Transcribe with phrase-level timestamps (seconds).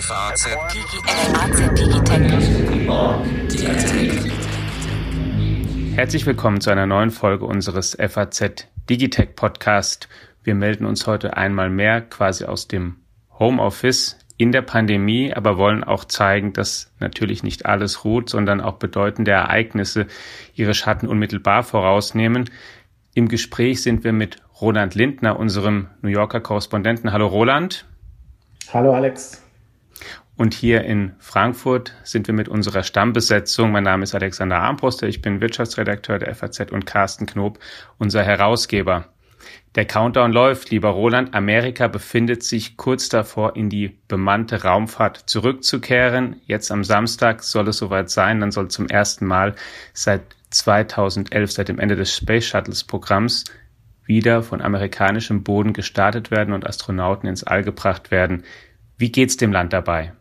[0.00, 0.48] FAZ
[5.94, 10.08] Herzlich willkommen zu einer neuen Folge unseres FAZ Digitech Podcast.
[10.42, 12.96] Wir melden uns heute einmal mehr quasi aus dem
[13.38, 18.78] Homeoffice in der Pandemie, aber wollen auch zeigen, dass natürlich nicht alles ruht, sondern auch
[18.78, 20.08] bedeutende Ereignisse
[20.54, 22.50] ihre Schatten unmittelbar vorausnehmen.
[23.14, 27.12] Im Gespräch sind wir mit Roland Lindner, unserem New Yorker Korrespondenten.
[27.12, 27.86] Hallo Roland.
[28.72, 29.43] Hallo Alex.
[30.36, 33.70] Und hier in Frankfurt sind wir mit unserer Stammbesetzung.
[33.70, 37.60] Mein Name ist Alexander Armbruster, ich bin Wirtschaftsredakteur der FAZ und Carsten Knob,
[37.98, 39.06] unser Herausgeber.
[39.76, 41.34] Der Countdown läuft, lieber Roland.
[41.34, 46.40] Amerika befindet sich kurz davor, in die bemannte Raumfahrt zurückzukehren.
[46.46, 48.40] Jetzt am Samstag soll es soweit sein.
[48.40, 49.54] Dann soll zum ersten Mal
[49.92, 53.44] seit 2011, seit dem Ende des Space Shuttles Programms,
[54.04, 58.44] wieder von amerikanischem Boden gestartet werden und Astronauten ins All gebracht werden.
[58.96, 60.12] Wie geht's dem Land dabei?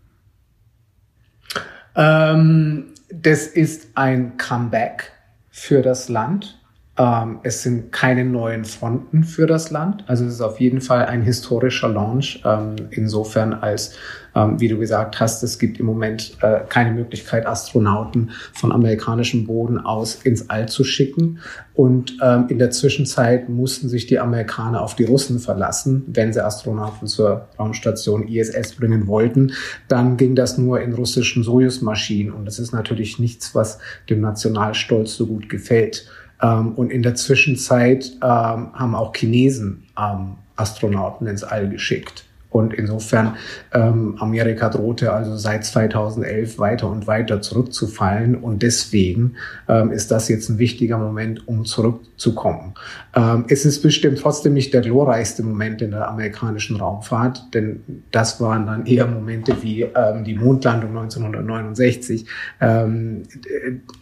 [1.95, 5.11] Ähm, das ist ein Comeback
[5.49, 6.59] für das Land.
[6.95, 10.03] Ähm, es sind keine neuen Fronten für das Land.
[10.07, 12.43] Also es ist auf jeden Fall ein historischer Launch.
[12.45, 13.95] Ähm, insofern als,
[14.35, 19.47] ähm, wie du gesagt hast, es gibt im Moment äh, keine Möglichkeit, Astronauten von amerikanischem
[19.47, 21.39] Boden aus ins All zu schicken.
[21.73, 26.45] Und ähm, in der Zwischenzeit mussten sich die Amerikaner auf die Russen verlassen, wenn sie
[26.45, 29.53] Astronauten zur Raumstation ISS bringen wollten.
[29.87, 32.31] Dann ging das nur in russischen Sojus-Maschinen.
[32.31, 33.79] Und das ist natürlich nichts, was
[34.11, 36.07] dem Nationalstolz so gut gefällt.
[36.43, 42.25] Ähm, und in der Zwischenzeit ähm, haben auch Chinesen ähm, Astronauten ins All geschickt.
[42.53, 43.35] Und insofern,
[43.73, 48.35] ähm, Amerika drohte also seit 2011 weiter und weiter zurückzufallen.
[48.35, 49.35] Und deswegen
[49.67, 52.75] ähm, ist das jetzt ein wichtiger Moment, um zurückzukommen.
[53.15, 58.39] Ähm, es ist bestimmt trotzdem nicht der glorreichste Moment in der amerikanischen Raumfahrt, denn das
[58.39, 62.27] waren dann eher Momente wie ähm, die Mondlandung 1969.
[62.61, 63.23] Ähm,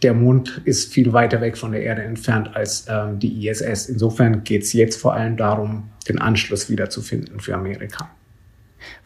[0.02, 3.86] der Mond ist viel weiter weg von der Erde entfernt als ähm, die ISS.
[3.88, 8.10] Insofern geht es jetzt vor allem darum, den Anschluss wiederzufinden für Amerika.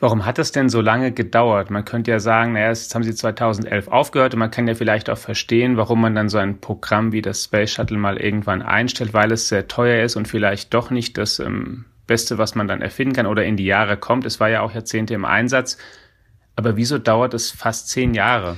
[0.00, 1.70] Warum hat das denn so lange gedauert?
[1.70, 5.10] Man könnte ja sagen, naja, jetzt haben sie 2011 aufgehört und man kann ja vielleicht
[5.10, 9.14] auch verstehen, warum man dann so ein Programm wie das Space Shuttle mal irgendwann einstellt,
[9.14, 12.82] weil es sehr teuer ist und vielleicht doch nicht das ähm, Beste, was man dann
[12.82, 14.26] erfinden kann oder in die Jahre kommt.
[14.26, 15.78] Es war ja auch Jahrzehnte im Einsatz.
[16.54, 18.56] Aber wieso dauert es fast zehn Jahre?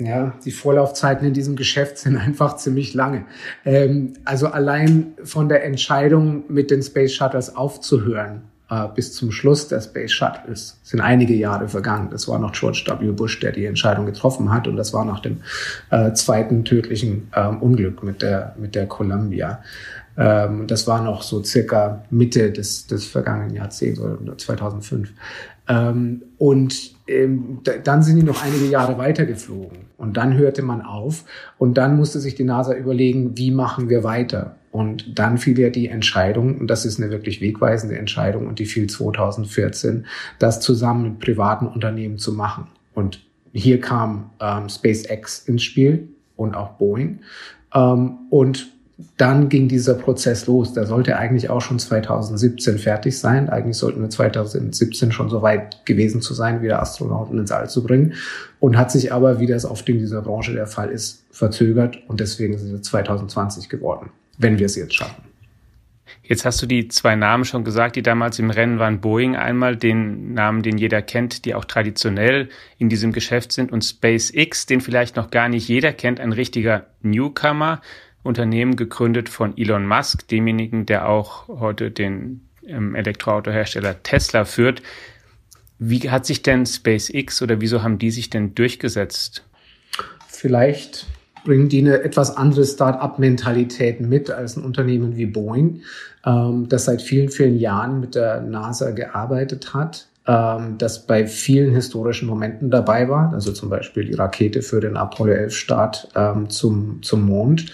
[0.00, 3.26] Ja, die Vorlaufzeiten in diesem Geschäft sind einfach ziemlich lange.
[3.64, 9.68] Ähm, also allein von der Entscheidung, mit den Space Shuttles aufzuhören, äh, bis zum Schluss
[9.68, 12.08] der Space Shuttles sind einige Jahre vergangen.
[12.10, 13.10] Das war noch George W.
[13.12, 15.38] Bush, der die Entscheidung getroffen hat und das war nach dem
[15.90, 19.60] äh, zweiten tödlichen ähm, Unglück mit der, mit der Columbia.
[20.16, 25.12] Ähm, das war noch so circa Mitte des, des vergangenen Jahrzehnts oder 2005.
[25.68, 31.24] Ähm, und ähm, dann sind die noch einige Jahre weitergeflogen und dann hörte man auf
[31.58, 34.56] und dann musste sich die NASA überlegen, wie machen wir weiter?
[34.72, 38.66] Und dann fiel ja die Entscheidung, und das ist eine wirklich wegweisende Entscheidung, und die
[38.66, 40.06] fiel 2014,
[40.38, 42.68] das zusammen mit privaten Unternehmen zu machen.
[42.94, 43.20] Und
[43.52, 47.20] hier kam ähm, SpaceX ins Spiel und auch Boeing.
[47.74, 48.68] Ähm, und
[49.16, 50.74] dann ging dieser Prozess los.
[50.74, 53.48] Der sollte eigentlich auch schon 2017 fertig sein.
[53.48, 57.82] Eigentlich sollten wir 2017 schon so weit gewesen zu sein, wieder Astronauten ins All zu
[57.82, 58.12] bringen.
[58.60, 61.98] Und hat sich aber, wie das oft in dieser Branche der Fall ist, verzögert.
[62.08, 65.22] Und deswegen ist es 2020 geworden wenn wir es jetzt schaffen.
[66.22, 69.00] Jetzt hast du die zwei Namen schon gesagt, die damals im Rennen waren.
[69.00, 73.84] Boeing einmal, den Namen, den jeder kennt, die auch traditionell in diesem Geschäft sind, und
[73.84, 77.80] SpaceX, den vielleicht noch gar nicht jeder kennt, ein richtiger Newcomer,
[78.22, 84.82] Unternehmen gegründet von Elon Musk, demjenigen, der auch heute den ähm, Elektroautohersteller Tesla führt.
[85.78, 89.44] Wie hat sich denn SpaceX oder wieso haben die sich denn durchgesetzt?
[90.28, 91.06] Vielleicht
[91.44, 95.82] bringen die eine etwas andere Start-up-Mentalität mit als ein Unternehmen wie Boeing,
[96.24, 101.74] ähm, das seit vielen, vielen Jahren mit der NASA gearbeitet hat, ähm, das bei vielen
[101.74, 106.50] historischen Momenten dabei war, also zum Beispiel die Rakete für den Apollo 11 Start ähm,
[106.50, 107.66] zum, zum Mond.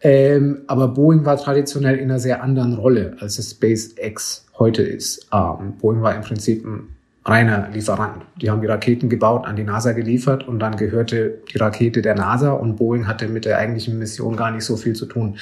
[0.00, 5.28] Ähm, aber Boeing war traditionell in einer sehr anderen Rolle, als es SpaceX heute ist.
[5.32, 6.88] Ähm, Boeing war im Prinzip ein
[7.24, 8.22] reiner Lieferant.
[8.40, 12.14] Die haben die Raketen gebaut, an die NASA geliefert und dann gehörte die Rakete der
[12.14, 15.36] NASA und Boeing hatte mit der eigentlichen Mission gar nicht so viel zu tun.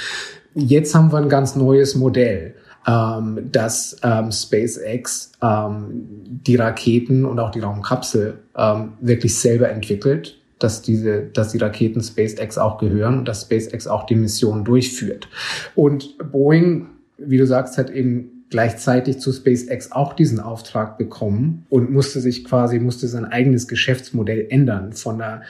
[0.55, 2.55] Jetzt haben wir ein ganz neues Modell,
[2.87, 5.89] ähm, dass ähm, SpaceX ähm,
[6.27, 12.03] die Raketen und auch die Raumkapsel ähm, wirklich selber entwickelt dass diese, dass die Raketen
[12.03, 15.29] SpaceX auch gehören und dass SpaceX auch die Mission durchführt.
[15.75, 16.87] Und Boeing,
[17.17, 22.45] wie du sagst, hat eben gleichzeitig zu SpaceX auch diesen Auftrag bekommen und musste sich
[22.45, 25.43] quasi, musste sein eigenes Geschäftsmodell ändern von der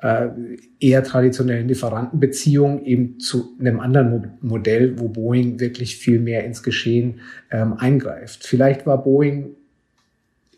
[0.00, 0.28] äh,
[0.80, 6.62] eher traditionellen Lieferantenbeziehung eben zu einem anderen Mo Modell, wo Boeing wirklich viel mehr ins
[6.62, 7.20] Geschehen
[7.50, 8.44] ähm, eingreift.
[8.46, 9.56] Vielleicht war Boeing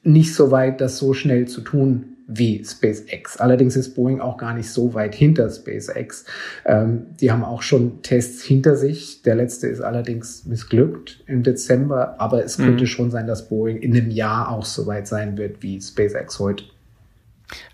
[0.03, 3.39] nicht so weit, das so schnell zu tun wie SpaceX.
[3.39, 6.25] Allerdings ist Boeing auch gar nicht so weit hinter SpaceX.
[6.65, 9.23] Ähm, die haben auch schon Tests hinter sich.
[9.23, 12.89] Der letzte ist allerdings missglückt im Dezember, aber es könnte mhm.
[12.89, 16.65] schon sein, dass Boeing in einem Jahr auch so weit sein wird wie SpaceX heute.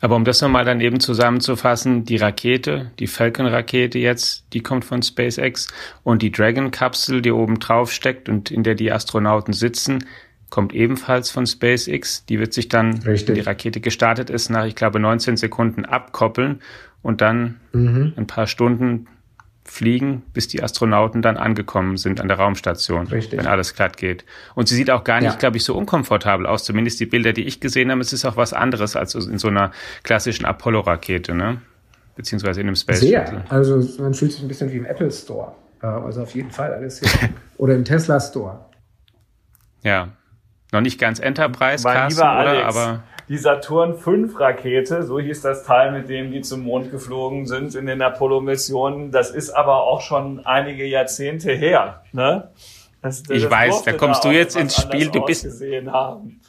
[0.00, 5.02] Aber um das nochmal dann eben zusammenzufassen, die Rakete, die Falcon-Rakete jetzt, die kommt von
[5.02, 5.68] SpaceX
[6.02, 10.04] und die Dragon-Kapsel, die oben drauf steckt und in der die Astronauten sitzen,
[10.50, 12.24] kommt ebenfalls von SpaceX.
[12.26, 13.28] Die wird sich dann, Richtig.
[13.28, 16.60] wenn die Rakete gestartet ist, nach, ich glaube, 19 Sekunden abkoppeln
[17.02, 18.14] und dann mhm.
[18.16, 19.06] ein paar Stunden
[19.64, 23.38] fliegen, bis die Astronauten dann angekommen sind an der Raumstation, Richtig.
[23.38, 24.24] wenn alles glatt geht.
[24.54, 25.38] Und sie sieht auch gar nicht, ja.
[25.38, 26.64] glaube ich, so unkomfortabel aus.
[26.64, 29.48] Zumindest die Bilder, die ich gesehen habe, es ist auch was anderes als in so
[29.48, 29.72] einer
[30.04, 31.60] klassischen Apollo-Rakete, ne?
[32.14, 33.26] Beziehungsweise in einem Space Sehr.
[33.26, 33.44] Shuttle.
[33.48, 35.52] Also man fühlt sich ein bisschen wie im Apple Store.
[35.80, 37.28] Also auf jeden Fall alles hier.
[37.58, 38.64] Oder im Tesla Store.
[39.82, 40.08] Ja.
[40.72, 42.30] Noch nicht ganz Enterprise, Carsten, oder?
[42.30, 46.90] Alex, aber die Saturn V Rakete, so hieß das Teil, mit dem die zum Mond
[46.90, 49.10] geflogen sind in den Apollo-Missionen.
[49.10, 52.02] Das ist aber auch schon einige Jahrzehnte her.
[52.12, 52.50] Ne?
[53.02, 55.10] Das, das ich weiß, da kommst du jetzt ins Spiel.
[55.10, 55.46] Du bist.
[55.90, 56.40] Haben.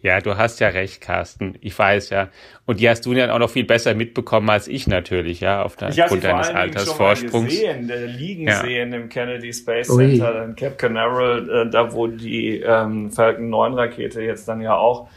[0.00, 1.56] Ja, du hast ja recht, Carsten.
[1.60, 2.28] Ich weiß ja.
[2.66, 5.74] Und die hast du dann auch noch viel besser mitbekommen als ich natürlich, ja, auf
[5.74, 7.52] der, Grund deines Altersvorsprungs.
[7.52, 8.60] Ich habe gesehen, liegen ja.
[8.60, 13.74] sehen im Kennedy Space Center in Cape Canaveral, äh, da wo die ähm, Falcon 9
[13.74, 15.08] Rakete jetzt dann ja auch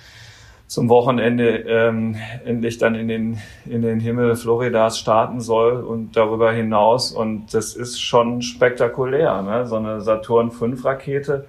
[0.66, 6.54] zum Wochenende ähm, endlich dann in den, in den Himmel Floridas starten soll und darüber
[6.54, 7.12] hinaus.
[7.12, 9.42] Und das ist schon spektakulär.
[9.42, 9.68] Ne?
[9.68, 11.46] So eine Saturn V Rakete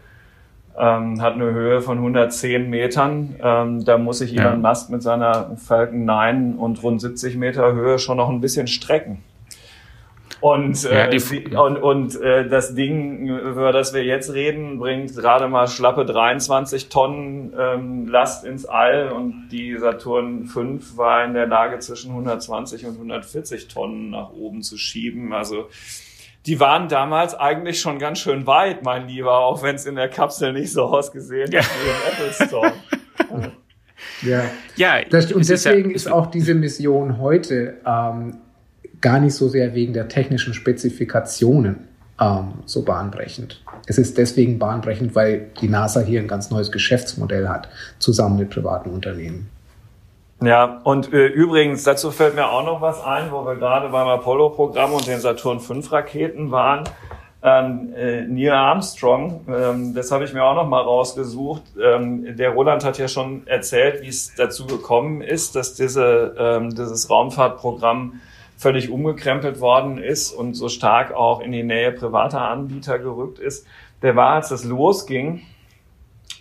[0.79, 3.37] ähm, hat eine Höhe von 110 Metern.
[3.43, 4.69] Ähm, da muss sich Elon ja.
[4.69, 9.23] Musk mit seiner Falcon 9 und rund 70 Meter Höhe schon noch ein bisschen strecken.
[10.43, 15.47] Und, äh, ja, und, und äh, das Ding, über das wir jetzt reden, bringt gerade
[15.47, 21.47] mal schlappe 23 Tonnen ähm, Last ins All und die Saturn V war in der
[21.47, 25.33] Lage, zwischen 120 und 140 Tonnen nach oben zu schieben.
[25.33, 25.69] Also
[26.47, 30.09] die waren damals eigentlich schon ganz schön weit, mein Lieber, auch wenn es in der
[30.09, 32.73] Kapsel nicht so ausgesehen hat wie im Apple Store.
[34.23, 34.45] Ja,
[34.77, 38.39] ja das, und deswegen ist, ja, ist, auch diese Mission heute ähm,
[39.01, 41.89] gar nicht so sehr wegen der technischen Spezifikationen
[42.21, 43.63] ähm, so bahnbrechend.
[43.87, 47.69] Es ist deswegen bahnbrechend, weil die NASA hier ein ganz neues Geschäftsmodell hat,
[47.99, 49.49] zusammen mit privaten Unternehmen.
[50.43, 54.09] Ja, und äh, übrigens, dazu fällt mir auch noch was ein, wo wir gerade beim
[54.09, 56.83] Apollo-Programm und den Saturn V-Raketen waren.
[57.45, 61.63] Ähm, äh, Neil Armstrong, ähm, das habe ich mir auch noch mal rausgesucht.
[61.81, 66.71] Ähm, der Roland hat ja schon erzählt, wie es dazu gekommen ist, dass diese, ähm,
[66.71, 68.21] dieses Raumfahrtprogramm
[68.57, 73.67] völlig umgekrempelt worden ist und so stark auch in die Nähe privater Anbieter gerückt ist.
[74.03, 75.43] Der war, als das losging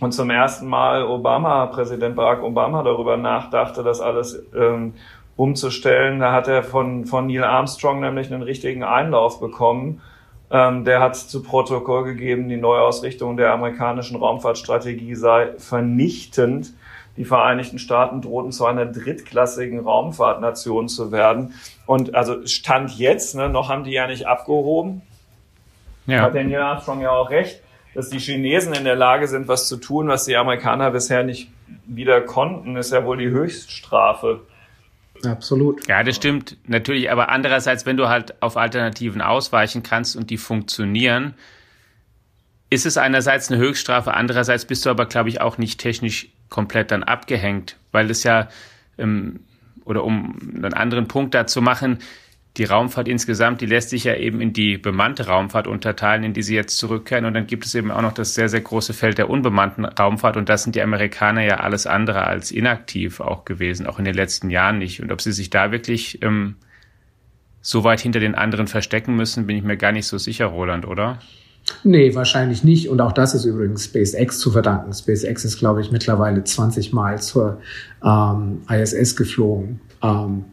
[0.02, 4.94] und zum ersten Mal Obama, Präsident Barack Obama darüber nachdachte, das alles ähm,
[5.36, 10.02] umzustellen, da hat er von, von Neil Armstrong nämlich einen richtigen Einlauf bekommen.
[10.50, 16.74] Ähm, der hat zu Protokoll gegeben, die Neuausrichtung der amerikanischen Raumfahrtstrategie sei vernichtend
[17.16, 21.54] die Vereinigten Staaten drohten zu einer drittklassigen Raumfahrtnation zu werden.
[21.86, 25.02] Und also Stand jetzt, ne, noch haben die ja nicht abgehoben.
[26.06, 26.22] Ja.
[26.22, 27.62] Hat der Neil Armstrong ja auch recht,
[27.94, 31.50] dass die Chinesen in der Lage sind, was zu tun, was die Amerikaner bisher nicht
[31.86, 34.40] wieder konnten, ist ja wohl die Höchststrafe.
[35.24, 35.86] Absolut.
[35.86, 37.10] Ja, das stimmt natürlich.
[37.10, 41.34] Aber andererseits, wenn du halt auf Alternativen ausweichen kannst und die funktionieren,
[42.70, 46.90] ist es einerseits eine Höchststrafe, andererseits bist du aber, glaube ich, auch nicht technisch komplett
[46.90, 48.48] dann abgehängt, weil es ja,
[48.98, 49.40] ähm,
[49.84, 51.98] oder um einen anderen Punkt dazu machen,
[52.58, 56.42] die Raumfahrt insgesamt, die lässt sich ja eben in die bemannte Raumfahrt unterteilen, in die
[56.42, 57.24] sie jetzt zurückkehren.
[57.24, 60.36] Und dann gibt es eben auch noch das sehr, sehr große Feld der unbemannten Raumfahrt.
[60.36, 64.14] Und das sind die Amerikaner ja alles andere als inaktiv auch gewesen, auch in den
[64.14, 65.02] letzten Jahren nicht.
[65.02, 66.56] Und ob sie sich da wirklich ähm,
[67.62, 70.86] so weit hinter den anderen verstecken müssen, bin ich mir gar nicht so sicher, Roland,
[70.86, 71.20] oder?
[71.84, 72.88] Nee, wahrscheinlich nicht.
[72.88, 74.92] Und auch das ist übrigens SpaceX zu verdanken.
[74.92, 77.60] SpaceX ist, glaube ich, mittlerweile 20 Mal zur
[78.04, 80.44] ähm, ISS geflogen, ähm,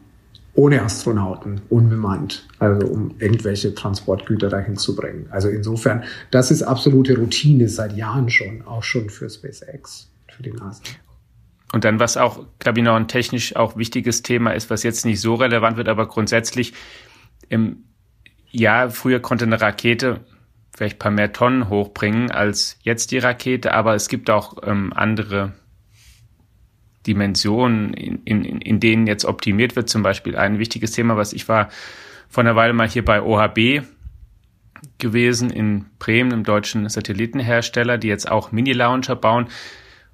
[0.54, 5.26] ohne Astronauten, unbemannt, also um irgendwelche Transportgüter dahin zu bringen.
[5.30, 10.52] Also insofern, das ist absolute Routine seit Jahren schon, auch schon für SpaceX, für die
[10.52, 10.82] NASA.
[11.72, 15.04] Und dann, was auch, glaube ich, noch ein technisch auch wichtiges Thema ist, was jetzt
[15.04, 16.72] nicht so relevant wird, aber grundsätzlich,
[17.48, 17.84] im,
[18.50, 20.20] ja, früher konnte eine Rakete
[20.80, 24.92] vielleicht ein paar mehr Tonnen hochbringen als jetzt die Rakete, aber es gibt auch ähm,
[24.94, 25.52] andere
[27.06, 29.88] Dimensionen, in, in, in denen jetzt optimiert wird.
[29.88, 31.70] Zum Beispiel ein wichtiges Thema, was ich war
[32.28, 33.84] vor einer Weile mal hier bei OHB
[34.98, 39.48] gewesen in Bremen, einem deutschen Satellitenhersteller, die jetzt auch Mini-Launcher bauen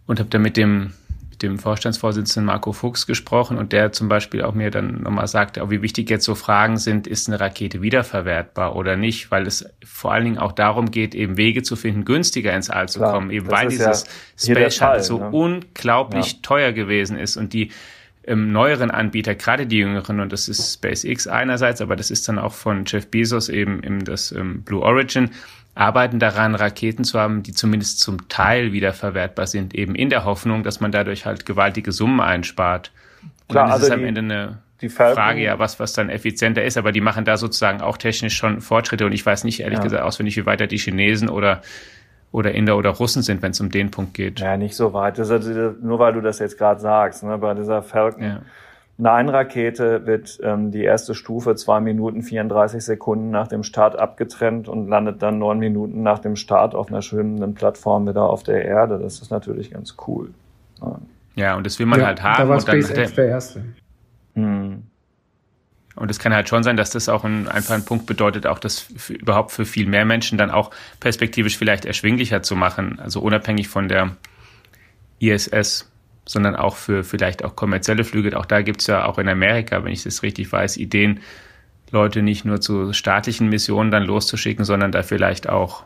[0.07, 0.93] und habe da mit dem
[1.37, 5.63] mit dem Vorstandsvorsitzenden Marco Fuchs gesprochen und der zum Beispiel auch mir dann nochmal sagte,
[5.63, 9.69] auch wie wichtig jetzt so Fragen sind, ist eine Rakete wiederverwertbar oder nicht, weil es
[9.85, 13.13] vor allen Dingen auch darum geht, eben Wege zu finden, günstiger ins All zu Klar,
[13.13, 14.07] kommen, eben weil dieses
[14.39, 15.31] ja Space Shuttle so ne?
[15.31, 16.39] unglaublich ja.
[16.41, 17.71] teuer gewesen ist und die
[18.27, 22.39] ähm, neueren Anbieter, gerade die jüngeren, und das ist SpaceX einerseits, aber das ist dann
[22.39, 25.31] auch von Jeff Bezos eben, eben das ähm, Blue Origin,
[25.77, 30.63] arbeiten daran, Raketen zu haben, die zumindest zum Teil wiederverwertbar sind, eben in der Hoffnung,
[30.63, 32.91] dass man dadurch halt gewaltige Summen einspart.
[33.23, 34.21] Und Klar, dann ist also es am die, Ende
[34.81, 38.37] eine Frage, ja, was, was dann effizienter ist, aber die machen da sozusagen auch technisch
[38.37, 39.85] schon Fortschritte und ich weiß nicht ehrlich ja.
[39.85, 41.61] gesagt auswendig, wie weiter die Chinesen oder
[42.33, 44.41] oder Inder oder Russen sind, wenn es um den Punkt geht.
[44.41, 45.17] Ja, nicht so weit.
[45.19, 45.47] Das ist,
[45.83, 48.43] nur weil du das jetzt gerade sagst, ne, bei dieser Falcon ja.
[48.99, 54.89] 9-Rakete wird ähm, die erste Stufe zwei Minuten 34 Sekunden nach dem Start abgetrennt und
[54.89, 58.99] landet dann neun Minuten nach dem Start auf einer schwimmenden Plattform wieder auf der Erde.
[58.99, 60.31] Das ist natürlich ganz cool.
[60.81, 60.99] Ja,
[61.35, 62.39] ja und das will man ja, halt haben.
[62.39, 63.65] Da war SpaceX der erste.
[64.35, 64.83] Hm.
[65.97, 68.59] Und es kann halt schon sein, dass das auch ein, einfach ein Punkt bedeutet, auch
[68.59, 72.99] das für, überhaupt für viel mehr Menschen dann auch perspektivisch vielleicht erschwinglicher zu machen.
[72.99, 74.17] Also unabhängig von der
[75.19, 75.91] ISS
[76.27, 78.37] sondern auch für vielleicht auch kommerzielle Flüge.
[78.39, 81.21] Auch da gibt es ja auch in Amerika, wenn ich das richtig weiß, Ideen,
[81.93, 85.85] Leute nicht nur zu staatlichen Missionen dann loszuschicken, sondern da vielleicht auch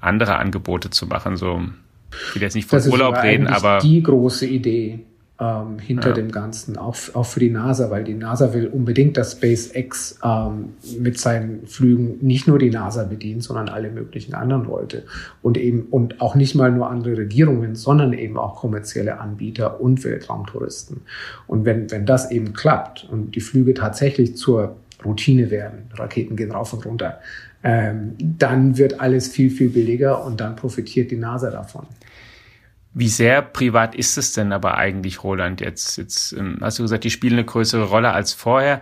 [0.00, 1.36] andere Angebote zu machen.
[1.36, 1.62] So,
[2.10, 3.78] ich will jetzt nicht von Urlaub reden, aber.
[3.80, 5.00] Die große Idee
[5.42, 6.14] ähm, hinter ja.
[6.14, 10.74] dem Ganzen, auch, auch für die NASA, weil die NASA will unbedingt, dass SpaceX ähm,
[11.00, 15.02] mit seinen Flügen nicht nur die NASA bedient, sondern alle möglichen anderen Leute
[15.42, 20.04] und eben und auch nicht mal nur andere Regierungen, sondern eben auch kommerzielle Anbieter und
[20.04, 21.00] Weltraumtouristen.
[21.48, 26.52] Und wenn, wenn das eben klappt und die Flüge tatsächlich zur Routine werden, Raketen gehen
[26.52, 27.18] rauf und runter,
[27.64, 31.86] ähm, dann wird alles viel, viel billiger und dann profitiert die NASA davon.
[32.94, 35.60] Wie sehr privat ist es denn aber eigentlich, Roland?
[35.60, 38.80] Jetzt, jetzt ähm, hast du gesagt, die spielen eine größere Rolle als vorher.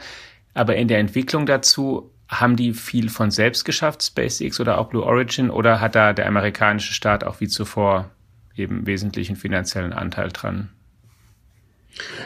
[0.52, 5.04] Aber in der Entwicklung dazu haben die viel von selbst geschafft, SpaceX oder auch Blue
[5.04, 8.10] Origin, oder hat da der amerikanische Staat auch wie zuvor
[8.56, 10.70] eben wesentlichen finanziellen Anteil dran?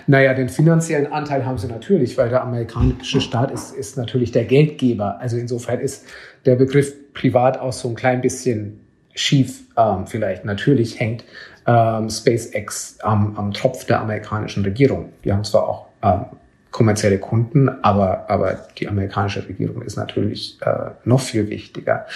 [0.06, 4.44] Naja, den finanziellen Anteil haben sie natürlich, weil der amerikanische Staat ist, ist natürlich der
[4.44, 5.18] Geldgeber.
[5.20, 6.06] Also insofern ist
[6.44, 8.80] der Begriff privat auch so ein klein bisschen
[9.14, 10.44] schief ähm, vielleicht.
[10.44, 11.24] Natürlich hängt
[11.66, 15.12] ähm, SpaceX am, am Tropf der amerikanischen Regierung.
[15.24, 16.26] Die haben zwar auch ähm,
[16.70, 22.06] kommerzielle Kunden, aber, aber die amerikanische Regierung ist natürlich äh, noch viel wichtiger.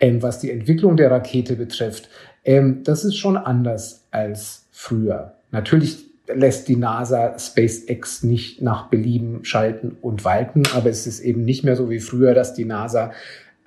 [0.00, 2.08] Ähm, was die Entwicklung der Rakete betrifft,
[2.44, 5.34] ähm, das ist schon anders als früher.
[5.52, 11.44] Natürlich lässt die NASA SpaceX nicht nach Belieben schalten und walten, aber es ist eben
[11.44, 13.12] nicht mehr so wie früher, dass die NASA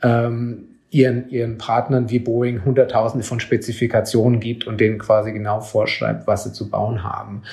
[0.03, 6.27] ähm, ihren, ihren Partnern wie Boeing Hunderttausende von Spezifikationen gibt und denen quasi genau vorschreibt,
[6.27, 7.43] was sie zu bauen haben.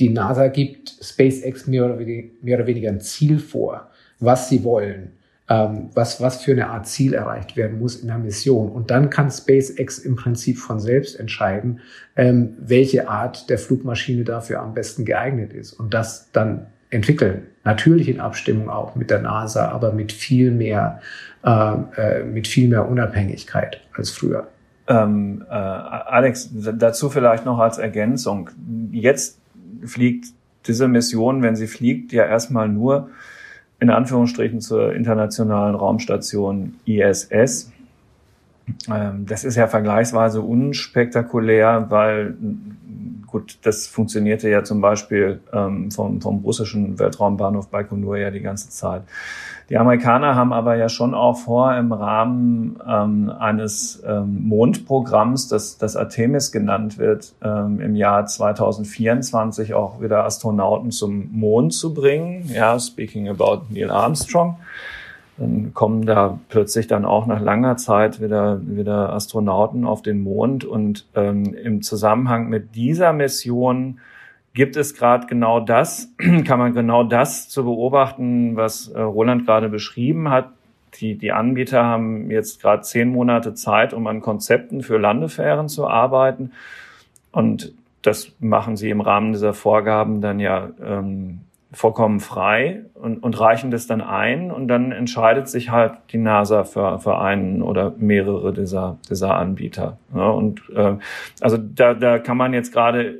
[0.00, 3.88] Die NASA gibt SpaceX mehr oder weniger, mehr oder weniger ein Ziel vor,
[4.18, 5.12] was sie wollen,
[5.48, 8.68] ähm, was, was für eine Art Ziel erreicht werden muss in der Mission.
[8.68, 11.80] Und dann kann SpaceX im Prinzip von selbst entscheiden,
[12.16, 17.46] ähm, welche Art der Flugmaschine dafür am besten geeignet ist und das dann entwickeln.
[17.64, 21.00] Natürlich in Abstimmung auch mit der NASA, aber mit viel mehr
[21.44, 24.48] äh, äh, mit viel mehr Unabhängigkeit als früher.
[24.88, 28.50] Ähm, äh, Alex, dazu vielleicht noch als Ergänzung.
[28.90, 29.38] Jetzt
[29.84, 30.26] fliegt
[30.66, 33.10] diese Mission, wenn sie fliegt, ja erstmal nur
[33.78, 37.70] in Anführungsstrichen zur internationalen Raumstation ISS.
[38.90, 42.34] Ähm, das ist ja vergleichsweise unspektakulär, weil
[43.30, 48.70] gut, das funktionierte ja zum Beispiel ähm, vom, vom russischen Weltraumbahnhof Baikonur ja die ganze
[48.70, 49.02] Zeit.
[49.70, 55.76] Die Amerikaner haben aber ja schon auch vor, im Rahmen ähm, eines ähm, Mondprogramms, das,
[55.76, 62.50] das Artemis genannt wird, ähm, im Jahr 2024 auch wieder Astronauten zum Mond zu bringen.
[62.50, 64.56] Ja, speaking about Neil Armstrong.
[65.38, 70.64] Dann kommen da plötzlich dann auch nach langer Zeit wieder, wieder Astronauten auf den Mond.
[70.64, 74.00] Und ähm, im Zusammenhang mit dieser Mission
[74.52, 76.12] gibt es gerade genau das,
[76.44, 80.50] kann man genau das zu beobachten, was äh, Roland gerade beschrieben hat.
[81.00, 85.86] Die, die Anbieter haben jetzt gerade zehn Monate Zeit, um an Konzepten für Landefähren zu
[85.86, 86.50] arbeiten.
[87.30, 93.38] Und das machen sie im Rahmen dieser Vorgaben dann ja ähm, vollkommen frei und, und
[93.38, 97.92] reichen das dann ein und dann entscheidet sich halt die NASA für, für einen oder
[97.98, 99.98] mehrere dieser, dieser Anbieter.
[100.14, 100.96] Ja, und äh,
[101.40, 103.18] also da, da kann man jetzt gerade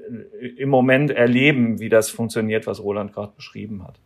[0.57, 3.99] im Moment erleben, wie das funktioniert, was Roland gerade beschrieben hat.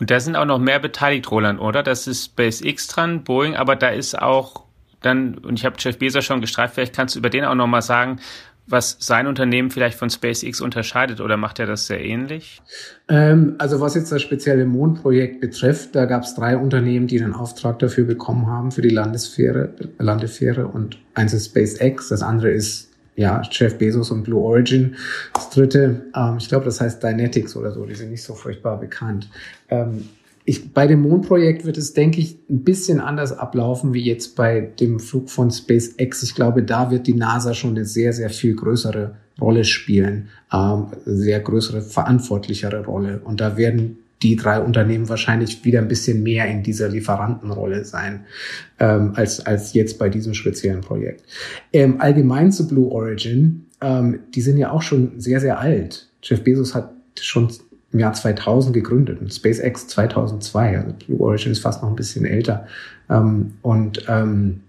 [0.00, 1.82] Und da sind auch noch mehr beteiligt, Roland, oder?
[1.82, 4.64] Das ist SpaceX dran, Boeing, aber da ist auch
[5.02, 7.66] dann, und ich habe Jeff Bezos schon gestreift, vielleicht kannst du über den auch noch
[7.66, 8.20] mal sagen,
[8.66, 12.60] was sein Unternehmen vielleicht von SpaceX unterscheidet oder macht er das sehr ähnlich?
[13.08, 17.32] Ähm, also was jetzt das spezielle Mondprojekt betrifft, da gab es drei Unternehmen, die den
[17.32, 22.90] Auftrag dafür bekommen haben für die Landesfähre, Landefähre und eins ist SpaceX, das andere ist
[23.14, 24.96] ja Jeff Bezos und Blue Origin.
[25.32, 28.78] Das dritte, ähm, ich glaube, das heißt Dynetics oder so, die sind nicht so furchtbar
[28.78, 29.30] bekannt.
[29.68, 30.08] Ähm,
[30.48, 34.60] ich, bei dem Mondprojekt wird es, denke ich, ein bisschen anders ablaufen wie jetzt bei
[34.60, 36.22] dem Flug von SpaceX.
[36.22, 40.86] Ich glaube, da wird die NASA schon eine sehr, sehr viel größere Rolle spielen, ähm,
[41.04, 43.20] sehr größere, verantwortlichere Rolle.
[43.24, 48.24] Und da werden die drei Unternehmen wahrscheinlich wieder ein bisschen mehr in dieser Lieferantenrolle sein,
[48.78, 51.24] ähm, als, als jetzt bei diesem speziellen Projekt.
[51.72, 56.08] Ähm, allgemein zu Blue Origin, ähm, die sind ja auch schon sehr, sehr alt.
[56.22, 57.50] Jeff Bezos hat schon
[57.96, 60.78] im Jahr 2000 gegründet und SpaceX 2002.
[60.78, 62.66] Also Blue Origin ist fast noch ein bisschen älter.
[63.08, 64.60] Ähm, und ähm,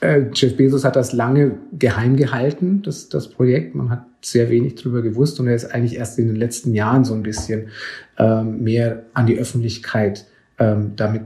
[0.00, 3.74] äh, Jeff Bezos hat das lange geheim gehalten, das, das Projekt.
[3.74, 7.04] Man hat sehr wenig drüber gewusst und er ist eigentlich erst in den letzten Jahren
[7.04, 7.68] so ein bisschen
[8.16, 10.24] ähm, mehr an die Öffentlichkeit
[10.58, 11.24] ähm, damit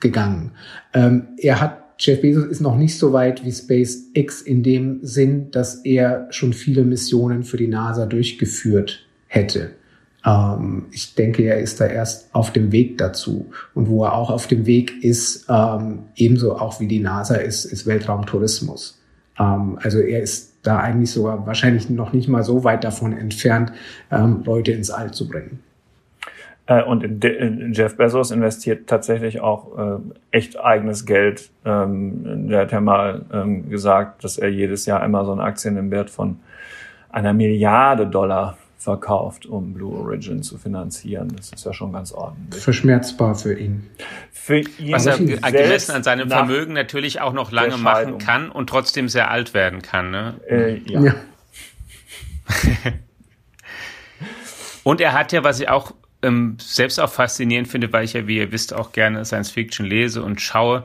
[0.00, 0.50] gegangen.
[0.92, 5.52] Ähm, er hat Jeff Bezos ist noch nicht so weit wie SpaceX in dem Sinn,
[5.52, 9.72] dass er schon viele Missionen für die NASA durchgeführt hätte.
[10.24, 13.50] Ähm, ich denke, er ist da erst auf dem Weg dazu.
[13.74, 17.64] Und wo er auch auf dem Weg ist, ähm, ebenso auch wie die NASA, ist,
[17.64, 19.00] ist Weltraumtourismus.
[19.38, 23.72] Ähm, also er ist da eigentlich sogar wahrscheinlich noch nicht mal so weit davon entfernt,
[24.10, 25.60] ähm, Leute ins All zu bringen.
[26.66, 27.24] Äh, und
[27.72, 29.98] Jeff Bezos investiert tatsächlich auch äh,
[30.30, 31.50] echt eigenes Geld.
[31.64, 36.38] Ähm, der hat ja mal ähm, gesagt, dass er jedes Jahr Amazon-Aktien im Wert von
[37.08, 41.30] einer Milliarde Dollar verkauft, um Blue Origin zu finanzieren.
[41.36, 42.62] Das ist ja schon ganz ordentlich.
[42.62, 43.90] Verschmerzbar für ihn.
[44.32, 48.70] Für ihn Was er gemessen an seinem Vermögen natürlich auch noch lange machen kann und
[48.70, 50.10] trotzdem sehr alt werden kann.
[50.10, 50.40] Ne?
[50.48, 51.00] Äh, ja.
[51.02, 51.14] ja.
[54.82, 58.26] und er hat ja, was ich auch ähm, selbst auch faszinierend finde, weil ich ja,
[58.26, 60.84] wie ihr wisst, auch gerne Science Fiction lese und schaue,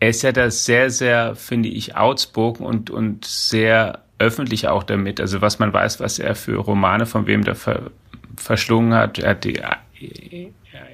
[0.00, 5.20] er ist ja da sehr, sehr, finde ich, outspoken und, und sehr öffentlich auch damit.
[5.20, 7.90] Also was man weiß, was er für Romane von wem da ver
[8.36, 9.18] verschlungen hat.
[9.18, 9.76] Er hat die äh,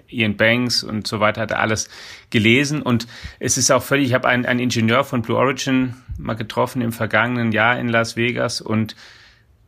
[0.08, 1.88] Ian Banks und so weiter hat er alles
[2.30, 3.06] gelesen und
[3.40, 6.92] es ist auch völlig, ich habe einen, einen Ingenieur von Blue Origin mal getroffen im
[6.92, 8.94] vergangenen Jahr in Las Vegas und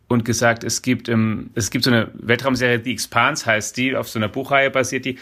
[0.06, 4.08] und gesagt, es gibt ähm, es gibt so eine Weltraumserie, die Expanse heißt die, auf
[4.08, 5.18] so einer Buchreihe basiert die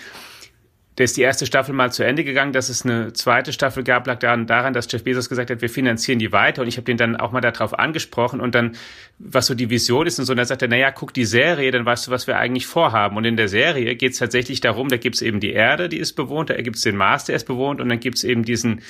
[0.96, 2.52] da ist die erste Staffel mal zu Ende gegangen.
[2.52, 5.70] Dass es eine zweite Staffel gab, lag daran, daran dass Jeff Bezos gesagt hat, wir
[5.70, 6.62] finanzieren die weiter.
[6.62, 8.76] Und ich habe den dann auch mal darauf angesprochen und dann,
[9.18, 10.33] was so die Vision ist und so.
[10.33, 13.16] Und dann sagt er, naja, guck die Serie, dann weißt du, was wir eigentlich vorhaben.
[13.16, 15.98] Und in der Serie geht es tatsächlich darum, da gibt es eben die Erde, die
[15.98, 18.44] ist bewohnt, da gibt es den Mars, der ist bewohnt und dann gibt es eben
[18.44, 18.83] diesen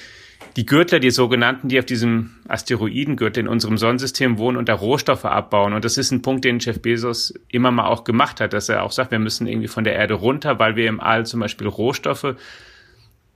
[0.57, 5.25] die Gürtler, die sogenannten, die auf diesem Asteroidengürtel in unserem Sonnensystem wohnen und da Rohstoffe
[5.25, 5.73] abbauen.
[5.73, 8.83] Und das ist ein Punkt, den Jeff Bezos immer mal auch gemacht hat, dass er
[8.83, 11.67] auch sagt, wir müssen irgendwie von der Erde runter, weil wir im All zum Beispiel
[11.67, 12.37] Rohstoffe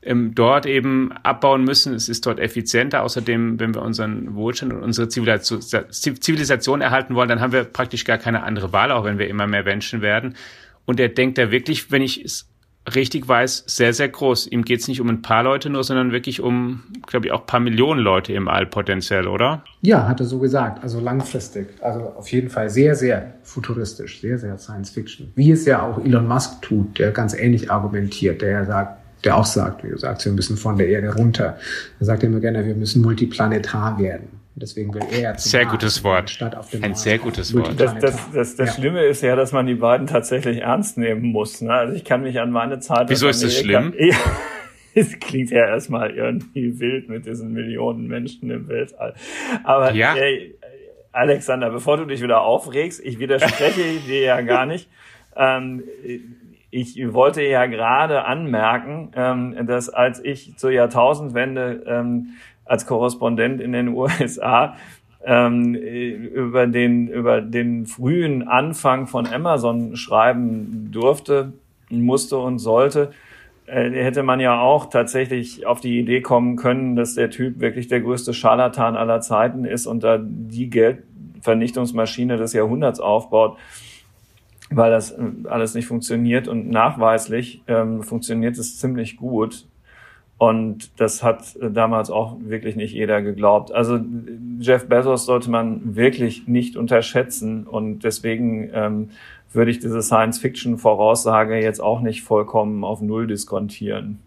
[0.02, 1.94] ähm, dort eben abbauen müssen.
[1.94, 3.02] Es ist dort effizienter.
[3.02, 8.18] Außerdem, wenn wir unseren Wohlstand und unsere Zivilisation erhalten wollen, dann haben wir praktisch gar
[8.18, 10.36] keine andere Wahl, auch wenn wir immer mehr Menschen werden.
[10.84, 12.48] Und er denkt da wirklich, wenn ich es
[12.94, 14.46] richtig weiß, sehr, sehr groß.
[14.48, 17.40] Ihm geht es nicht um ein paar Leute nur, sondern wirklich um, glaube ich, auch
[17.40, 19.64] ein paar Millionen Leute im All potenziell, oder?
[19.82, 20.82] Ja, hat er so gesagt.
[20.82, 21.68] Also langfristig.
[21.80, 25.32] Also auf jeden Fall sehr, sehr futuristisch, sehr, sehr Science Fiction.
[25.34, 29.36] Wie es ja auch Elon Musk tut, der ganz ähnlich argumentiert, der ja sagt, der
[29.36, 31.58] auch sagt, wie du sagst, wir müssen von der Erde runter.
[31.98, 34.28] Er sagt immer gerne, wir müssen multiplanetar werden.
[34.58, 36.30] Deswegen will er ja Sehr Mars, gutes Wort.
[36.30, 37.78] Statt auf dem Ein Mars sehr gutes Wort.
[37.78, 38.74] Das, das, das, das ja.
[38.74, 41.60] Schlimme ist ja, dass man die beiden tatsächlich ernst nehmen muss.
[41.60, 41.74] Ne?
[41.74, 43.10] Also ich kann mich an meine Zeit.
[43.10, 43.92] Wieso ist das schlimm?
[43.98, 44.16] Ja,
[44.94, 49.12] es klingt ja erstmal irgendwie wild mit diesen Millionen Menschen im Weltall.
[49.62, 50.14] Aber ja.
[50.14, 50.56] Ey,
[51.12, 54.88] Alexander, bevor du dich wieder aufregst, ich widerspreche dir ja gar nicht.
[55.36, 55.84] Ähm,
[56.70, 63.72] ich wollte ja gerade anmerken, ähm, dass als ich zur Jahrtausendwende ähm, als Korrespondent in
[63.72, 64.76] den USA
[65.26, 71.52] ähm, über den über den frühen Anfang von Amazon schreiben durfte,
[71.90, 73.10] musste und sollte,
[73.66, 77.88] äh, hätte man ja auch tatsächlich auf die Idee kommen können, dass der Typ wirklich
[77.88, 83.58] der größte Scharlatan aller Zeiten ist und da die Geldvernichtungsmaschine des Jahrhunderts aufbaut.
[84.70, 89.66] weil das äh, alles nicht funktioniert und nachweislich ähm, funktioniert es ziemlich gut.
[90.38, 93.72] Und das hat damals auch wirklich nicht jeder geglaubt.
[93.72, 93.98] Also
[94.60, 99.10] Jeff Bezos sollte man wirklich nicht unterschätzen und deswegen ähm,
[99.52, 104.20] würde ich diese Science-Fiction-Voraussage jetzt auch nicht vollkommen auf Null diskontieren.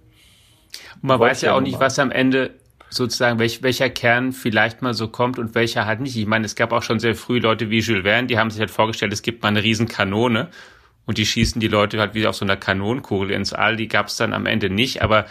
[1.01, 2.51] Und man weiß ja auch nicht, was am Ende
[2.89, 6.17] sozusagen, welch, welcher Kern vielleicht mal so kommt und welcher halt nicht.
[6.17, 8.59] Ich meine, es gab auch schon sehr früh Leute wie Jules Verne, die haben sich
[8.59, 10.49] halt vorgestellt, es gibt mal eine Riesenkanone
[11.05, 13.75] und die schießen die Leute halt wieder auf so einer Kanonenkugel ins All.
[13.75, 15.25] Die gab es dann am Ende nicht, aber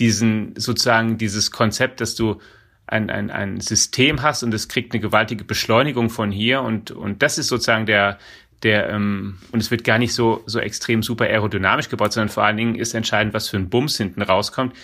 [0.00, 2.40] diesen sozusagen dieses Konzept, dass du
[2.86, 7.22] ein, ein, ein System hast und es kriegt eine gewaltige Beschleunigung von hier und, und
[7.22, 8.18] das ist sozusagen der,
[8.62, 12.42] der, ähm, und es wird gar nicht so, so extrem super aerodynamisch gebaut, sondern vor
[12.42, 14.74] allen Dingen ist entscheidend, was für ein Bums hinten rauskommt.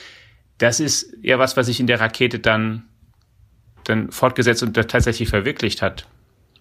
[0.58, 2.84] Das ist ja was, was sich in der Rakete dann,
[3.84, 6.06] dann fortgesetzt und tatsächlich verwirklicht hat.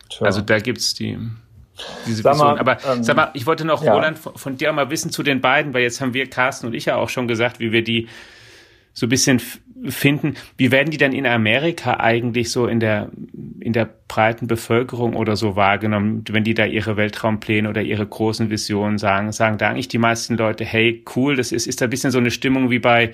[0.10, 0.26] Tja.
[0.26, 1.18] Also da gibt's die,
[2.06, 2.48] diese sag Vision.
[2.56, 3.94] Mal, Aber ähm, sag mal, ich wollte noch, ja.
[3.94, 6.74] Roland, von, von, dir mal wissen zu den beiden, weil jetzt haben wir, Carsten und
[6.74, 8.08] ich ja auch schon gesagt, wie wir die
[8.95, 9.39] so ein bisschen
[9.89, 10.36] finden.
[10.58, 13.12] Wie werden die denn in Amerika eigentlich so in der,
[13.60, 18.49] in der breiten Bevölkerung oder so wahrgenommen, wenn die da ihre Weltraumpläne oder ihre großen
[18.49, 19.31] Visionen sagen?
[19.31, 22.17] Sagen da eigentlich die meisten Leute, hey, cool, das ist, ist da ein bisschen so
[22.17, 23.12] eine Stimmung wie bei,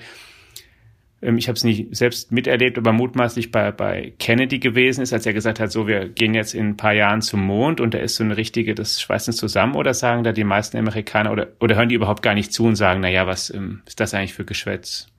[1.20, 5.26] ähm, ich habe es nicht selbst miterlebt, aber mutmaßlich bei, bei Kennedy gewesen ist, als
[5.26, 7.98] er gesagt hat, so, wir gehen jetzt in ein paar Jahren zum Mond und da
[7.98, 11.48] ist so eine richtige, das schweißt uns zusammen oder sagen da die meisten Amerikaner oder,
[11.60, 14.14] oder hören die überhaupt gar nicht zu und sagen, na ja, was ähm, ist das
[14.14, 15.11] eigentlich für Geschwätz?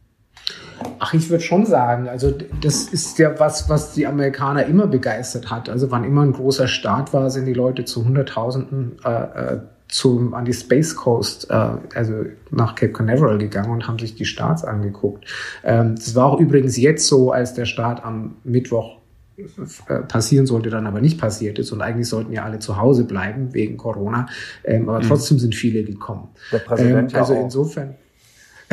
[0.99, 5.49] Ach, ich würde schon sagen, also das ist ja was, was die Amerikaner immer begeistert
[5.49, 5.69] hat.
[5.69, 10.33] Also wann immer ein großer Staat war, sind die Leute zu Hunderttausenden äh, äh, zum,
[10.33, 14.63] an die Space Coast, äh, also nach Cape Canaveral gegangen und haben sich die Starts
[14.63, 15.25] angeguckt.
[15.63, 18.97] Ähm, das war auch übrigens jetzt so, als der Start am Mittwoch
[19.37, 21.71] äh, passieren sollte, dann aber nicht passiert ist.
[21.71, 24.27] Und eigentlich sollten ja alle zu Hause bleiben wegen Corona.
[24.63, 25.07] Ähm, aber mhm.
[25.07, 26.29] trotzdem sind viele gekommen.
[26.51, 27.95] Der Präsident ähm, also ja insofern.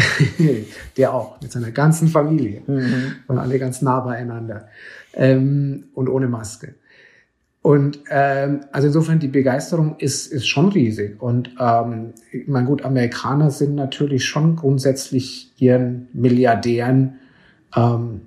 [0.97, 2.63] der auch, mit seiner ganzen Familie.
[2.67, 3.17] Mhm.
[3.27, 4.69] Und alle ganz nah beieinander.
[5.15, 6.75] Ähm, und ohne Maske.
[7.63, 11.21] Und ähm, also insofern die Begeisterung ist, ist schon riesig.
[11.21, 17.19] Und ähm, ich meine, gut, Amerikaner sind natürlich schon grundsätzlich ihren Milliardären,
[17.77, 18.23] ähm,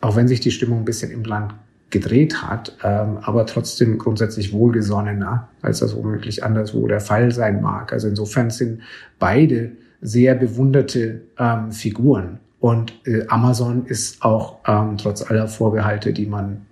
[0.00, 1.54] auch wenn sich die Stimmung ein bisschen im Land
[1.90, 7.92] gedreht hat, ähm, aber trotzdem grundsätzlich wohlgesonnener, als das womöglich anderswo der Fall sein mag.
[7.92, 8.82] Also insofern sind
[9.20, 12.38] beide sehr bewunderte ähm, Figuren.
[12.60, 16.66] Und äh, Amazon ist auch ähm, trotz aller Vorbehalte, die man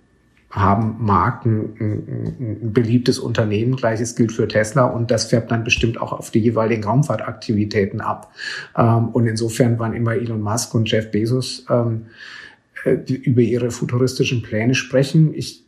[0.55, 3.75] haben mag, ein, ein, ein beliebtes Unternehmen.
[3.75, 8.33] Gleiches gilt für Tesla und das färbt dann bestimmt auch auf die jeweiligen Raumfahrtaktivitäten ab.
[8.77, 12.07] Ähm, und insofern waren immer Elon Musk und Jeff Bezos ähm,
[12.85, 15.33] äh, über ihre futuristischen Pläne sprechen.
[15.33, 15.65] Ich,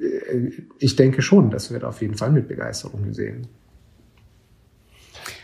[0.00, 3.46] äh, ich denke schon, das wird auf jeden Fall mit Begeisterung gesehen.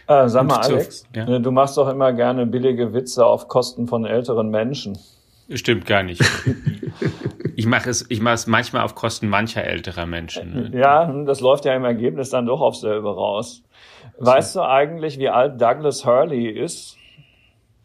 [0.07, 1.25] Äh, sag mal, Alex, ja.
[1.25, 4.99] Ne, du machst doch immer gerne billige Witze auf Kosten von älteren Menschen.
[5.51, 6.23] Stimmt gar nicht.
[7.57, 10.71] ich mache es, ich mache es manchmal auf Kosten mancher älterer Menschen.
[10.71, 10.79] Ne?
[10.79, 13.63] Ja, das läuft ja im Ergebnis dann doch auf selber raus.
[14.19, 16.97] Weißt du eigentlich, wie alt Douglas Hurley ist?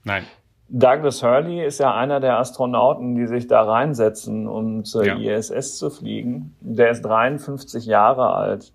[0.04, 0.24] Nein.
[0.70, 5.16] Douglas Hurley ist ja einer der Astronauten, die sich da reinsetzen, um zur ja.
[5.16, 6.56] ISS zu fliegen.
[6.62, 8.72] Der ist 53 Jahre alt.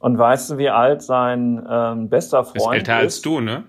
[0.00, 2.88] Und weißt du, wie alt sein ähm, bester Freund ist?
[2.88, 3.04] Älter ist?
[3.04, 3.64] als du, ne?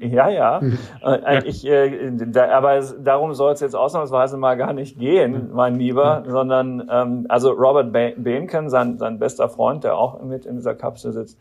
[0.00, 0.60] Ja, ja.
[1.04, 5.74] äh, ich, äh, da, aber darum soll es jetzt ausnahmsweise mal gar nicht gehen, mein
[5.74, 10.74] Lieber, sondern ähm, also Robert Behnken, sein, sein bester Freund, der auch mit in dieser
[10.74, 11.38] Kapsel sitzt,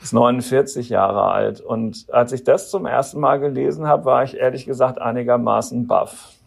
[0.00, 1.60] ist 49 Jahre alt.
[1.60, 6.37] Und als ich das zum ersten Mal gelesen habe, war ich ehrlich gesagt einigermaßen baff.